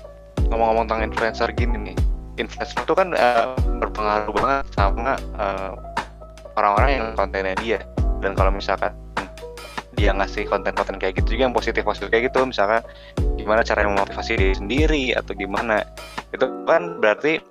ngomong-ngomong 0.47 0.87
tentang 0.87 1.11
influencer 1.11 1.51
gini 1.59 1.91
nih, 1.91 1.97
influencer 2.39 2.79
itu 2.79 2.95
kan 2.95 3.13
eh, 3.13 3.47
berpengaruh 3.83 4.33
banget 4.33 4.67
sama 4.73 5.19
eh, 5.19 5.71
orang-orang 6.59 6.91
yang 6.91 7.07
kontennya 7.15 7.55
dia. 7.59 7.81
Dan 8.19 8.35
kalau 8.35 8.51
misalkan 8.51 8.91
dia 9.99 10.15
ngasih 10.15 10.47
konten-konten 10.47 10.99
kayak 11.03 11.19
gitu 11.19 11.35
juga 11.35 11.51
yang 11.51 11.55
positif-positif 11.55 12.07
kayak 12.11 12.31
gitu, 12.31 12.47
misalkan 12.47 12.83
gimana 13.35 13.67
cara 13.67 13.83
memotivasi 13.83 14.39
diri 14.39 14.55
sendiri 14.55 15.05
atau 15.19 15.35
gimana, 15.35 15.83
itu 16.31 16.47
kan 16.71 17.03
berarti 17.03 17.43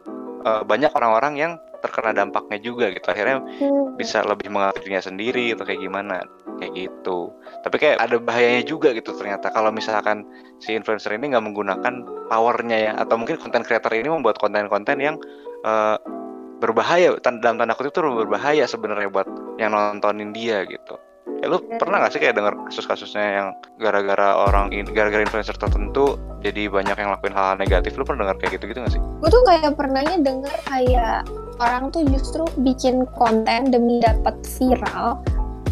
uh, 0.47 0.63
banyak 0.63 0.88
orang-orang 0.95 1.36
yang 1.36 1.52
terkena 1.79 2.11
dampaknya 2.13 2.57
juga 2.59 2.89
gitu. 2.89 3.07
Akhirnya 3.07 3.41
Hmm. 3.41 3.95
bisa 3.95 4.21
lebih 4.21 4.49
mengatur 4.49 4.83
dirinya 4.83 5.03
sendiri 5.03 5.53
atau 5.53 5.63
kayak 5.63 5.81
gimana. 5.81 6.21
Kayak 6.57 6.73
gitu. 6.73 7.31
Tapi 7.61 7.75
kayak 7.77 7.97
ada 8.01 8.17
bahayanya 8.17 8.63
juga 8.65 8.89
gitu 8.91 9.13
ternyata. 9.13 9.53
Kalau 9.53 9.69
misalkan 9.69 10.25
si 10.57 10.73
influencer 10.73 11.13
ini 11.13 11.33
nggak 11.33 11.45
menggunakan 11.45 11.93
powernya 12.27 12.77
ya 12.77 12.91
atau 12.97 13.15
mungkin 13.15 13.37
konten 13.37 13.61
creator 13.61 13.93
ini 13.93 14.09
membuat 14.09 14.41
konten-konten 14.41 14.97
yang 14.97 15.15
uh, 15.63 15.97
berbahaya. 16.57 17.13
Dalam 17.21 17.61
tanda 17.61 17.73
kutip 17.77 17.93
itu 17.93 18.01
berbahaya 18.01 18.65
sebenarnya 18.65 19.09
buat 19.09 19.29
yang 19.61 19.73
nontonin 19.73 20.33
dia 20.33 20.65
gitu. 20.65 20.97
Ya 21.37 21.53
lu 21.53 21.61
Iya. 21.61 21.77
pernah 21.77 22.01
gak 22.01 22.17
sih 22.17 22.21
kayak 22.23 22.33
denger 22.33 22.53
kasus-kasusnya 22.65 23.25
yang 23.37 23.47
gara-gara 23.77 24.33
orang 24.41 24.73
in, 24.73 24.89
gara-gara 24.89 25.21
influencer 25.21 25.53
tertentu 25.53 26.17
jadi 26.41 26.65
banyak 26.65 26.97
yang 26.97 27.13
lakuin 27.13 27.37
hal-hal 27.37 27.61
negatif? 27.61 27.93
Lu 27.93 28.01
pernah 28.01 28.25
denger 28.25 28.37
kayak 28.41 28.51
gitu-gitu 28.57 28.79
gak 28.81 28.93
sih? 28.97 29.01
Gue 29.21 29.29
tuh 29.29 29.45
kayak 29.45 29.77
pernahnya 29.77 30.17
denger 30.17 30.53
kayak 30.65 31.29
orang 31.57 31.89
tuh 31.89 32.05
justru 32.07 32.43
bikin 32.61 33.05
konten 33.17 33.73
demi 33.73 33.99
dapat 34.01 34.35
viral 34.57 35.21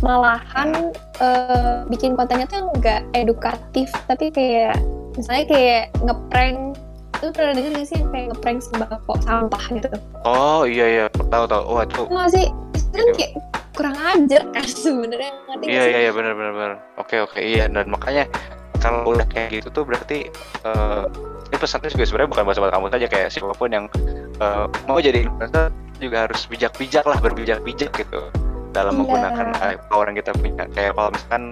malahan 0.04 0.92
eh, 1.24 1.82
bikin 1.88 2.14
kontennya 2.20 2.46
tuh 2.46 2.70
nggak 2.78 3.06
edukatif 3.16 3.90
tapi 4.06 4.30
kayak 4.30 4.78
misalnya 5.16 5.46
kayak 5.48 5.84
ngeprank 6.04 6.76
itu 7.16 7.32
pernah 7.32 7.54
denger 7.56 7.72
gak 7.80 7.88
sih 7.88 7.96
yang 7.98 8.10
kayak 8.12 8.26
ngeprank 8.36 8.60
sembako 8.60 9.14
sampah 9.24 9.64
gitu? 9.72 9.90
Oh 10.28 10.62
iya 10.68 10.86
iya 10.86 11.06
tahu 11.32 11.48
tahu. 11.48 11.64
Wah 11.72 11.84
itu. 11.88 12.04
Nggak 12.12 12.30
sih? 12.36 12.46
Itu 12.76 12.92
kan 12.92 13.08
kayak 13.16 13.32
kurang 13.76 13.98
ajar 13.98 14.42
kan 14.52 14.68
sebenarnya 14.84 15.32
ngerti 15.48 15.66
Iya 15.68 15.84
iya 15.90 16.00
iya 16.06 16.12
benar 16.12 16.34
benar 16.36 16.54
benar. 16.54 16.72
Oke 17.00 17.16
oke 17.24 17.40
iya 17.40 17.72
dan 17.72 17.88
makanya 17.88 18.28
kalau 18.78 19.12
udah 19.12 19.26
kayak 19.26 19.50
gitu 19.54 19.70
tuh 19.70 19.84
berarti 19.84 20.28
eh 20.62 21.04
ini 21.46 21.56
pesannya 21.56 21.88
juga 21.88 22.04
sebenarnya 22.04 22.30
bukan 22.32 22.44
buat 22.44 22.72
kamu 22.72 22.88
saja 22.90 23.08
kayak 23.08 23.28
siapa 23.30 23.54
pun 23.54 23.70
yang 23.70 23.86
eh, 24.38 24.66
mau 24.86 24.98
jadi 24.98 25.24
influencer 25.24 25.70
juga 25.98 26.28
harus 26.28 26.44
bijak-bijak 26.46 27.04
lah 27.04 27.18
berbijak-bijak 27.18 27.92
gitu 27.94 28.22
dalam 28.72 28.92
Iya. 28.92 29.00
menggunakan 29.00 29.48
eh, 29.64 29.78
power 29.88 30.06
yang 30.08 30.18
kita 30.18 30.32
punya. 30.36 30.64
Kayak 30.70 30.92
kalau 30.94 31.10
misalkan 31.10 31.44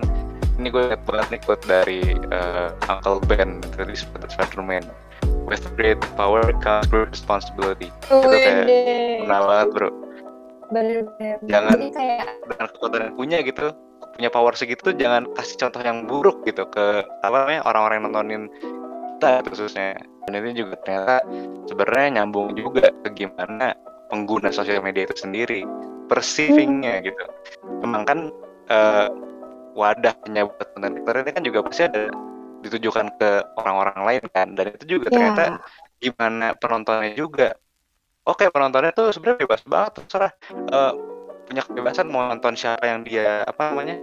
ini 0.53 0.67
gue 0.67 0.83
liat 0.86 1.01
banget 1.03 1.27
nih 1.29 1.41
quote 1.41 1.63
dari 1.63 1.99
eh, 2.29 2.67
Uncle 2.86 3.19
Ben 3.25 3.49
dari 3.73 3.95
Spider-Man. 3.95 4.83
With 5.43 5.63
great 5.75 5.99
power 6.15 6.43
comes 6.57 6.88
great 6.88 7.12
responsibility. 7.12 7.91
Itu 8.03 8.27
kayak 8.27 8.63
Wede. 8.63 8.79
Benar 9.23 9.41
banget 9.43 9.67
bro. 9.71 9.89
bener-bener 10.65 11.38
Jangan- 11.45 11.77
jadi 11.77 11.88
kayak 11.93 12.25
dengan 12.49 12.67
kekuatan 12.67 12.99
yang 13.03 13.13
punya 13.13 13.38
gitu 13.45 13.65
punya 14.11 14.29
power 14.33 14.53
segitu 14.57 14.91
jangan 14.93 15.29
kasih 15.37 15.55
contoh 15.67 15.81
yang 15.81 16.03
buruk 16.09 16.43
gitu 16.43 16.67
ke 16.67 17.05
apa 17.23 17.35
namanya 17.45 17.61
orang-orang 17.63 17.95
yang 17.99 18.05
nontonin 18.11 18.43
kita 19.23 19.39
khususnya. 19.47 19.95
Dan 20.27 20.39
ini 20.39 20.51
juga 20.55 20.75
ternyata 20.83 21.23
sebenarnya 21.67 22.19
nyambung 22.19 22.55
juga 22.55 22.91
ke 22.91 23.09
gimana 23.15 23.75
pengguna 24.11 24.51
sosial 24.51 24.83
media 24.83 25.07
itu 25.07 25.15
sendiri 25.15 25.63
perceivingnya 26.11 27.03
gitu. 27.07 27.23
Memang 27.83 28.03
kan 28.03 28.19
eh, 28.67 29.07
wadahnya 29.73 30.47
buat 30.47 30.67
konten 30.75 31.01
creator 31.01 31.15
ini 31.23 31.31
kan 31.31 31.43
juga 31.43 31.59
pasti 31.63 31.81
ada 31.87 32.11
ditujukan 32.63 33.07
ke 33.19 33.29
orang-orang 33.59 33.99
lain 34.03 34.23
kan. 34.31 34.47
Dan 34.55 34.75
itu 34.75 34.99
juga 34.99 35.07
ternyata 35.11 35.43
ya 35.43 35.51
gimana 36.03 36.51
penontonnya 36.59 37.15
juga. 37.15 37.55
Oke 38.23 38.47
penontonnya 38.51 38.91
tuh 38.95 39.11
sebenarnya 39.11 39.47
bebas 39.47 39.63
banget 39.67 39.91
terserah. 40.03 40.31
Eh, 40.51 40.93
punya 41.47 41.62
kebebasan 41.65 42.08
mau 42.10 42.27
nonton 42.29 42.56
siapa 42.56 42.84
yang 42.88 43.03
dia 43.03 43.43
apa 43.47 43.71
namanya 43.71 43.97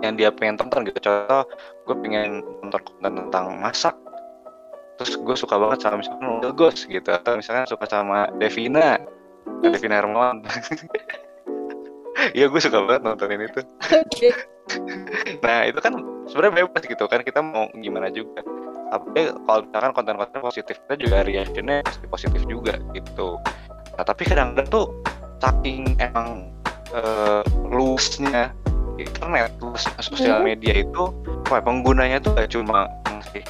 yang 0.00 0.16
dia 0.16 0.32
pengen 0.32 0.56
tonton 0.56 0.88
gitu. 0.88 0.98
Contoh 1.04 1.44
gue 1.88 1.96
pengen 2.00 2.44
nonton 2.64 2.80
konten 2.84 3.12
tentang 3.26 3.46
masak 3.60 3.96
terus 5.00 5.16
gue 5.16 5.32
suka 5.32 5.56
banget 5.56 5.80
sama 5.80 6.04
misalkan 6.04 6.44
Lil 6.44 6.52
Ghost 6.52 6.84
gitu 6.84 7.08
atau 7.08 7.32
misalkan 7.40 7.64
suka 7.64 7.88
sama 7.88 8.28
Devina 8.36 9.00
Devina 9.64 10.00
Hermawan. 10.00 10.44
Iya 12.36 12.52
gue 12.52 12.60
suka 12.60 12.84
banget 12.84 13.00
nontonin 13.00 13.48
itu. 13.48 13.64
Oke. 13.96 14.28
Nah 15.42 15.66
itu 15.66 15.80
kan 15.82 15.98
sebenarnya 16.30 16.62
bebas 16.62 16.84
gitu 16.84 17.04
kan 17.10 17.24
kita 17.24 17.40
mau 17.42 17.66
gimana 17.80 18.12
juga. 18.12 18.44
Tapi 18.92 19.34
kalau 19.48 19.66
misalkan 19.66 19.92
konten-konten 19.96 20.40
positif 20.44 20.76
kita 20.84 20.94
juga 21.00 21.26
reactionnya 21.26 21.80
pasti 21.82 22.06
positif 22.06 22.44
juga 22.44 22.76
gitu. 22.94 23.40
Nah 23.96 24.04
tapi 24.04 24.28
kadang-kadang 24.28 24.68
tuh 24.68 24.86
saking 25.40 25.96
emang 25.98 26.52
eh, 26.90 27.42
luasnya 27.70 28.52
internet, 29.00 29.50
luasnya 29.62 29.96
sosial 30.02 30.42
Hmm. 30.42 30.52
media 30.52 30.74
itu, 30.76 31.02
wah, 31.48 31.60
penggunanya 31.62 32.20
tuh 32.20 32.36
gak 32.36 32.52
cuma 32.52 32.90
ngasih 33.08 33.44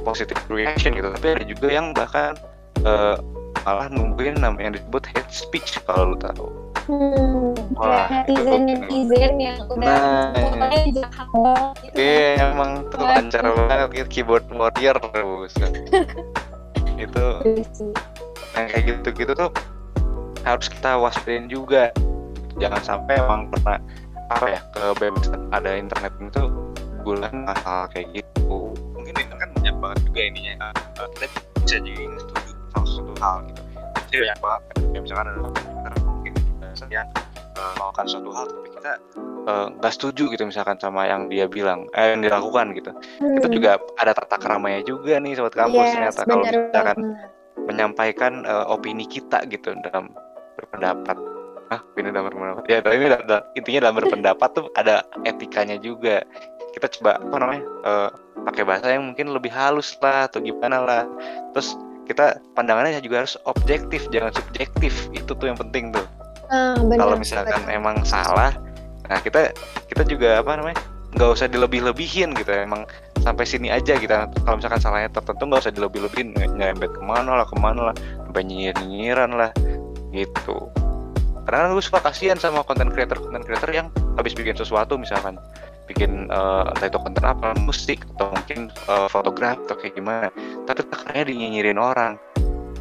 positive 0.00 0.38
reaction 0.48 0.94
gitu, 0.94 1.10
tapi 1.10 1.26
ada 1.36 1.44
juga 1.44 1.68
yang 1.68 1.92
bahkan 1.92 2.38
eh, 2.80 3.16
malah 3.66 3.92
nungguin 3.92 4.40
namanya 4.40 4.72
yang 4.72 4.74
disebut 4.80 5.04
hate 5.12 5.32
speech 5.32 5.76
kalau 5.84 6.14
lu 6.14 6.16
tahu. 6.16 6.48
Hmm, 6.88 7.52
Wah, 7.76 8.08
netizen 8.08 8.66
netizen 8.66 9.36
yang 9.36 9.60
udah 9.68 10.32
Nah, 10.34 10.72
jahat 10.90 11.28
banget 11.30 11.74
gitu. 11.84 11.94
Iya 12.00 12.28
emang 12.50 12.70
tuh 12.88 13.04
lancar 13.04 13.44
banget 13.46 13.88
gitu 13.94 14.08
keyboard 14.10 14.46
warrior 14.50 14.96
buset. 15.12 15.70
itu 17.04 17.24
Iya 17.44 17.64
yang 18.56 18.66
kayak 18.68 18.84
gitu-gitu 18.90 19.32
tuh 19.36 19.50
harus 20.42 20.66
kita 20.68 20.96
waspadain 20.96 21.46
juga. 21.46 21.90
Jangan 22.58 22.82
sampai 22.82 23.14
emang 23.16 23.48
pernah 23.48 23.78
apa 24.30 24.46
ya 24.46 24.60
kebebasan 24.74 25.50
ada 25.50 25.70
internet 25.74 26.12
itu 26.20 26.44
bulan 27.02 27.32
hal 27.64 27.88
kayak 27.90 28.08
gitu. 28.14 28.70
Mungkin 28.94 29.14
itu 29.16 29.34
kan 29.34 29.48
banyak 29.56 29.74
banget 29.80 29.98
juga 30.06 30.20
ininya 30.20 30.54
eh, 30.70 31.08
kita 31.16 31.26
bisa 31.26 31.42
jadi 31.66 31.94
setuju 32.18 32.50
sama 32.70 32.86
suatu 32.86 33.12
hal 33.18 33.36
gitu. 33.48 33.60
Jadi 34.10 34.16
banyak 34.26 34.38
banget 34.38 34.62
kayak 34.90 35.02
misalkan 35.02 35.26
ada 35.26 35.98
mungkin 36.04 36.32
yang 36.90 37.08
eh, 37.56 37.72
melakukan 37.78 38.06
suatu 38.06 38.30
hal 38.30 38.44
tapi 38.46 38.68
kita 38.70 38.92
eh, 39.48 39.66
nggak 39.80 39.92
setuju 39.94 40.22
gitu 40.30 40.42
misalkan 40.46 40.76
sama 40.78 41.02
yang 41.08 41.26
dia 41.26 41.46
bilang 41.48 41.88
eh 41.96 42.12
yang 42.14 42.20
dilakukan 42.22 42.76
gitu. 42.76 42.90
Itu 43.40 43.46
Hmm. 43.48 43.54
juga 43.54 43.70
ada 43.96 44.12
tata 44.12 44.36
keramanya 44.36 44.80
juga 44.84 45.16
nih 45.18 45.34
sobat 45.34 45.54
kampus 45.56 45.80
Yes, 45.80 45.94
ternyata 45.96 46.20
kalau 46.28 46.44
misalkan 46.44 46.98
menyampaikan 47.66 48.32
eh, 48.44 48.64
opini 48.68 49.06
kita 49.06 49.42
gitu 49.48 49.74
dalam 49.88 50.10
berpendapat. 50.60 51.16
Ah 51.70 51.80
opini 51.80 52.10
dalam 52.10 52.26
berpendapat. 52.28 52.62
Ya 52.66 52.78
tapi 52.82 52.96
da- 53.06 53.24
da- 53.24 53.46
intinya 53.54 53.88
dalam 53.88 53.96
berpendapat 54.02 54.48
tuh 54.52 54.66
ada 54.74 55.06
etikanya 55.22 55.78
juga. 55.78 56.26
Kita 56.74 56.86
coba 56.98 57.18
apa 57.18 57.36
namanya 57.38 57.62
eh, 57.86 58.10
pakai 58.46 58.62
bahasa 58.66 58.86
yang 58.90 59.06
mungkin 59.06 59.30
lebih 59.30 59.50
halus 59.54 59.94
lah 60.02 60.26
atau 60.26 60.42
gimana 60.42 60.82
lah. 60.82 61.02
Terus 61.54 61.78
kita 62.10 62.42
pandangannya 62.58 62.98
juga 62.98 63.22
harus 63.22 63.38
objektif 63.46 64.10
jangan 64.10 64.34
subjektif. 64.34 64.92
Itu 65.14 65.38
tuh 65.38 65.46
yang 65.54 65.58
penting 65.58 65.94
tuh. 65.94 66.06
Ah, 66.50 66.74
kalau 66.74 67.14
misalkan 67.14 67.62
bener. 67.62 67.78
emang 67.78 68.02
salah 68.02 68.50
nah 69.10 69.18
kita 69.18 69.54
kita 69.90 70.06
juga 70.06 70.38
apa 70.38 70.54
namanya 70.54 70.78
nggak 71.14 71.30
usah 71.34 71.46
dilebih-lebihin 71.46 72.34
gitu. 72.34 72.50
Emang 72.50 72.86
sampai 73.22 73.46
sini 73.46 73.70
aja 73.70 73.94
gitu 73.98 74.10
kalau 74.46 74.56
misalkan 74.58 74.82
salahnya 74.82 75.10
tertentu 75.10 75.46
nggak 75.46 75.62
usah 75.66 75.74
dilebih-lebihin. 75.74 76.34
Nyerempet 76.34 76.90
ke 76.94 77.02
mana 77.02 77.42
lah 77.42 77.46
ke 77.46 77.54
mana 77.58 77.90
lah. 77.90 77.94
Sampai 78.26 78.42
nyinyir-nyinyiran 78.46 79.30
lah 79.34 79.50
gitu. 80.14 80.70
Karena 81.48 81.74
gue 81.74 81.82
suka 81.82 81.98
kasihan 82.04 82.38
sama 82.38 82.62
konten 82.62 82.92
creator 82.92 83.18
konten 83.18 83.42
creator 83.42 83.70
yang 83.72 83.88
habis 84.14 84.36
bikin 84.36 84.54
sesuatu 84.54 84.94
misalkan 85.00 85.40
bikin 85.90 86.30
eh, 86.30 86.62
entah 86.70 86.86
itu 86.86 86.98
konten 87.02 87.24
apa 87.26 87.56
musik 87.58 88.06
atau 88.14 88.30
mungkin 88.30 88.70
eh, 88.70 89.08
fotografi 89.10 89.58
atau 89.66 89.76
kayak 89.78 89.94
gimana 89.98 90.28
tapi 90.68 90.86
karena 90.86 91.26
dinyinyirin 91.26 91.80
orang. 91.80 92.14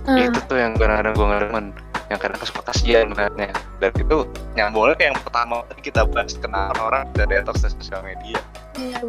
Ah, 0.07 0.25
itu 0.25 0.39
tuh 0.49 0.57
yang 0.57 0.73
kadang-kadang 0.77 1.13
gue 1.13 1.25
nggak 1.27 1.41
demen 1.49 1.65
yang 2.09 2.17
kadang 2.17 2.41
suka 2.41 2.61
kasihan 2.65 3.05
sebenarnya 3.13 3.53
dan 3.77 3.91
itu 3.93 4.17
nyambungnya 4.57 4.95
kayak 4.97 5.09
yang 5.13 5.19
pertama 5.21 5.55
kita 5.85 6.01
bahas 6.09 6.33
kenal 6.41 6.73
orang 6.81 7.05
dari 7.13 7.37
detox 7.37 7.61
dari 7.61 7.73
sosial 7.77 8.01
media. 8.01 8.41
Dan 8.73 9.05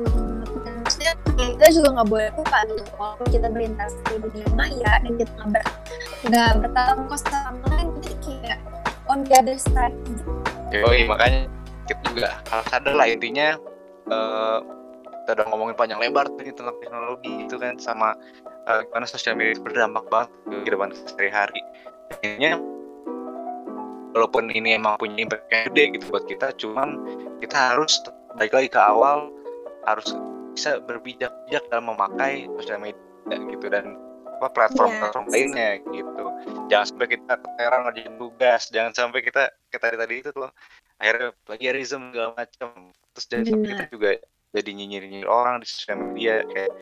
maksudnya 0.85 1.15
kita 1.39 1.67
juga 1.73 1.89
nggak 1.97 2.09
boleh 2.13 2.29
lupa 2.37 2.59
gitu 2.69 2.93
walaupun 3.01 3.27
kita 3.33 3.47
berlintas 3.49 3.93
di 4.05 4.15
dunia 4.21 4.49
maya 4.53 4.93
dan 5.01 5.13
kita 5.17 5.33
nggak 5.33 5.65
ber 6.29 6.53
bertanggung 6.61 7.21
sama 7.25 7.70
side 9.59 9.97
gitu. 10.07 10.23
Yoi, 10.71 11.03
makanya 11.07 11.51
kita 11.91 12.03
juga 12.15 12.29
harus 12.47 12.67
sadar 12.71 12.95
lah 12.95 13.07
intinya 13.11 13.59
eh, 14.07 14.59
kita 15.31 15.31
udah 15.37 15.47
ngomongin 15.51 15.75
panjang 15.75 15.99
lebar 15.99 16.27
tadi 16.39 16.55
tentang 16.55 16.79
teknologi 16.79 17.47
itu 17.47 17.57
kan 17.59 17.75
sama 17.83 18.15
eh, 18.71 18.81
gimana 18.87 19.07
sosial 19.07 19.35
media 19.35 19.59
berdampak 19.59 20.07
banget 20.07 20.31
ke 20.47 20.57
kehidupan 20.63 20.91
sehari-hari 20.95 21.63
intinya 22.23 22.59
walaupun 24.15 24.51
ini 24.51 24.79
emang 24.79 24.99
punya 24.99 25.27
impact 25.27 25.47
yang 25.51 25.63
gede 25.71 25.85
gitu 25.99 26.05
buat 26.11 26.25
kita 26.27 26.47
cuman 26.59 26.89
kita 27.39 27.57
harus 27.57 28.03
balik 28.39 28.55
lagi 28.55 28.69
ke 28.71 28.81
awal 28.81 29.31
harus 29.87 30.15
bisa 30.55 30.83
berbijak-bijak 30.85 31.63
dalam 31.71 31.95
memakai 31.95 32.51
sosial 32.59 32.83
media 32.83 32.99
gitu 33.31 33.67
dan 33.71 33.95
apa 34.41 34.49
platform-platform 34.57 35.29
Yes. 35.29 35.33
lainnya 35.37 35.71
gitu. 35.85 36.25
Jangan 36.73 36.87
sampai 36.89 37.07
kita 37.13 37.33
keteran 37.37 37.81
ngerjain 37.85 38.15
tugas 38.17 38.63
jangan 38.73 38.93
sampai 38.97 39.21
kita 39.21 39.43
kita 39.69 39.85
tadi 39.85 39.97
tadi 40.01 40.15
itu 40.25 40.31
tuh 40.33 40.49
akhirnya 40.97 41.29
plagiarism 41.45 42.09
segala 42.09 42.33
macam. 42.33 42.69
Terus 43.13 43.27
jangan 43.29 43.45
sampai 43.53 43.69
kita 43.69 43.85
juga 43.93 44.11
jadi 44.57 44.71
nyinyir 44.73 45.03
nyinyir 45.13 45.29
orang 45.29 45.61
di 45.61 45.67
sosial 45.69 46.01
media 46.01 46.41
kayak 46.49 46.73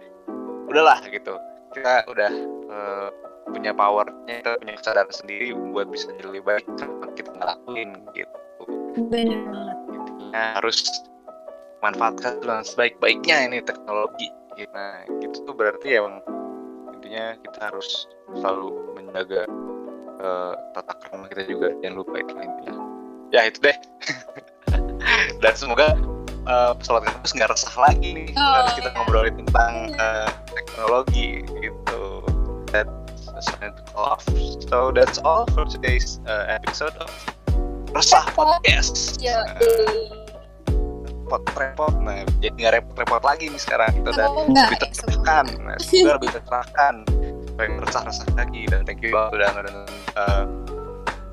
udahlah 0.70 1.02
gitu. 1.10 1.34
Kita 1.74 2.06
udah 2.06 2.30
eh, 2.70 3.08
punya 3.50 3.74
powernya 3.74 4.34
kita 4.38 4.50
punya 4.62 4.74
kesadaran 4.78 5.10
sendiri 5.10 5.50
buat 5.74 5.90
bisa 5.90 6.14
jadi 6.14 6.30
lebih 6.30 6.42
baik 6.46 6.66
kenapa 6.78 7.10
kita 7.18 7.30
ngelakuin 7.34 7.90
gitu. 8.14 8.62
Benar. 9.10 9.42
Banget 9.50 9.78
intinya 9.90 10.42
harus 10.62 10.78
manfaatkan 11.82 12.38
dengan 12.38 12.62
sebaik-baiknya 12.62 13.50
ini 13.50 13.58
teknologi. 13.66 14.30
Nah 14.74 15.02
gitu 15.22 15.42
tuh 15.46 15.54
berarti 15.54 15.98
emang 15.98 16.18
intinya 16.98 17.38
kita 17.46 17.58
harus 17.70 18.10
selalu 18.34 18.98
menjaga 18.98 19.46
uh, 20.18 20.54
tata 20.74 20.94
krama 21.06 21.30
kita 21.30 21.46
juga. 21.46 21.70
Jangan 21.78 21.96
lupa 22.02 22.14
itu 22.18 22.32
intinya. 22.34 22.74
Ya 23.30 23.46
itu 23.46 23.58
deh. 23.62 23.76
Dan 25.42 25.54
semoga 25.54 25.94
uh, 26.50 26.74
pesawat 26.74 27.06
kampus 27.06 27.32
nggak 27.38 27.54
resah 27.54 27.74
lagi 27.78 28.08
nih 28.18 28.28
Oh, 28.34 28.42
harus 28.42 28.72
kita 28.74 28.90
iya. 28.90 28.96
ngobrolin 28.98 29.34
tentang 29.46 29.94
uh, 29.96 30.30
teknologi 30.50 31.46
gitu. 31.62 32.02
That's 32.74 33.48
off. 33.94 34.26
So 34.66 34.90
that's 34.90 35.22
all 35.22 35.46
for 35.54 35.64
today's 35.64 36.18
uh, 36.26 36.50
episode 36.50 36.92
of 36.98 37.10
resah 37.94 38.26
podcast. 38.34 39.22
Ya 39.22 39.46
repot 41.28 41.42
repot 41.60 41.94
nah 42.00 42.24
jadi 42.40 42.56
nggak 42.56 42.72
repot-repot 42.80 43.22
lagi 43.22 43.52
nih 43.52 43.60
sekarang 43.60 43.92
kita 44.00 44.08
udah 44.16 44.26
Oh, 44.32 44.44
enggak, 44.48 44.68
lebih 44.72 44.80
tercerahkan 44.80 45.44
sudah 45.76 46.14
lebih 46.16 46.30
tercerahkan 46.32 46.94
pengen 47.58 47.76
resah-resah 47.84 48.28
lagi 48.38 48.62
dan 48.70 48.80
thank 48.88 49.04
you 49.04 49.12
banget 49.12 49.36
udah 49.36 49.48
ngedengerin 49.52 50.00
uh, 50.16 50.44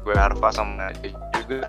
gue 0.05 0.13
Harfa 0.13 0.49
sama 0.53 0.93
Jay 1.01 1.17
juga. 1.33 1.65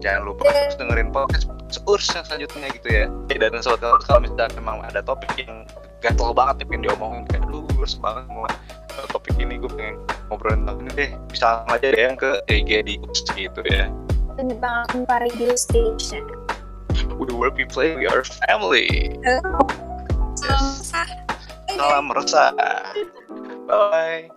Jangan 0.00 0.22
lupa 0.24 0.48
terus 0.48 0.76
dengerin 0.80 1.12
podcast 1.12 1.46
seurs 1.68 2.08
yang 2.16 2.24
selanjutnya 2.24 2.68
gitu 2.72 2.88
ya. 2.88 3.04
Eh, 3.28 3.36
dan 3.36 3.52
sobat 3.60 3.84
kalau 3.84 4.00
kalau 4.00 4.20
misalnya 4.24 4.56
memang 4.56 4.80
ada 4.80 5.04
topik 5.04 5.28
yang 5.36 5.68
gatel 6.00 6.32
banget 6.32 6.64
nih 6.64 6.66
pengen 6.72 6.82
diomongin 6.88 7.22
kayak 7.28 7.44
lu 7.52 7.68
harus 7.76 8.00
banget 8.00 8.24
mau 8.32 8.48
uh, 8.48 9.06
topik 9.12 9.36
ini 9.36 9.60
gue 9.60 9.68
pengen 9.76 10.00
ngobrolin 10.32 10.64
tentang 10.64 10.78
ini 10.88 10.90
deh 10.96 11.10
bisa 11.28 11.60
aja 11.68 11.86
deh 11.92 12.00
yang 12.00 12.16
ke 12.16 12.40
EG 12.48 12.70
di 12.88 12.94
Ups 13.04 13.28
gitu 13.36 13.60
ya. 13.68 13.92
Tentang 14.40 14.88
Radio 15.04 15.52
Station 15.52 16.39
we 17.18 17.34
where 17.34 17.50
we 17.50 17.64
play 17.64 17.96
we 17.96 18.06
are 18.06 18.24
family. 18.24 19.16
Salam 20.34 20.74
sah. 20.80 21.06
salam 21.76 22.10
resah 22.10 22.50
bye 23.70 24.28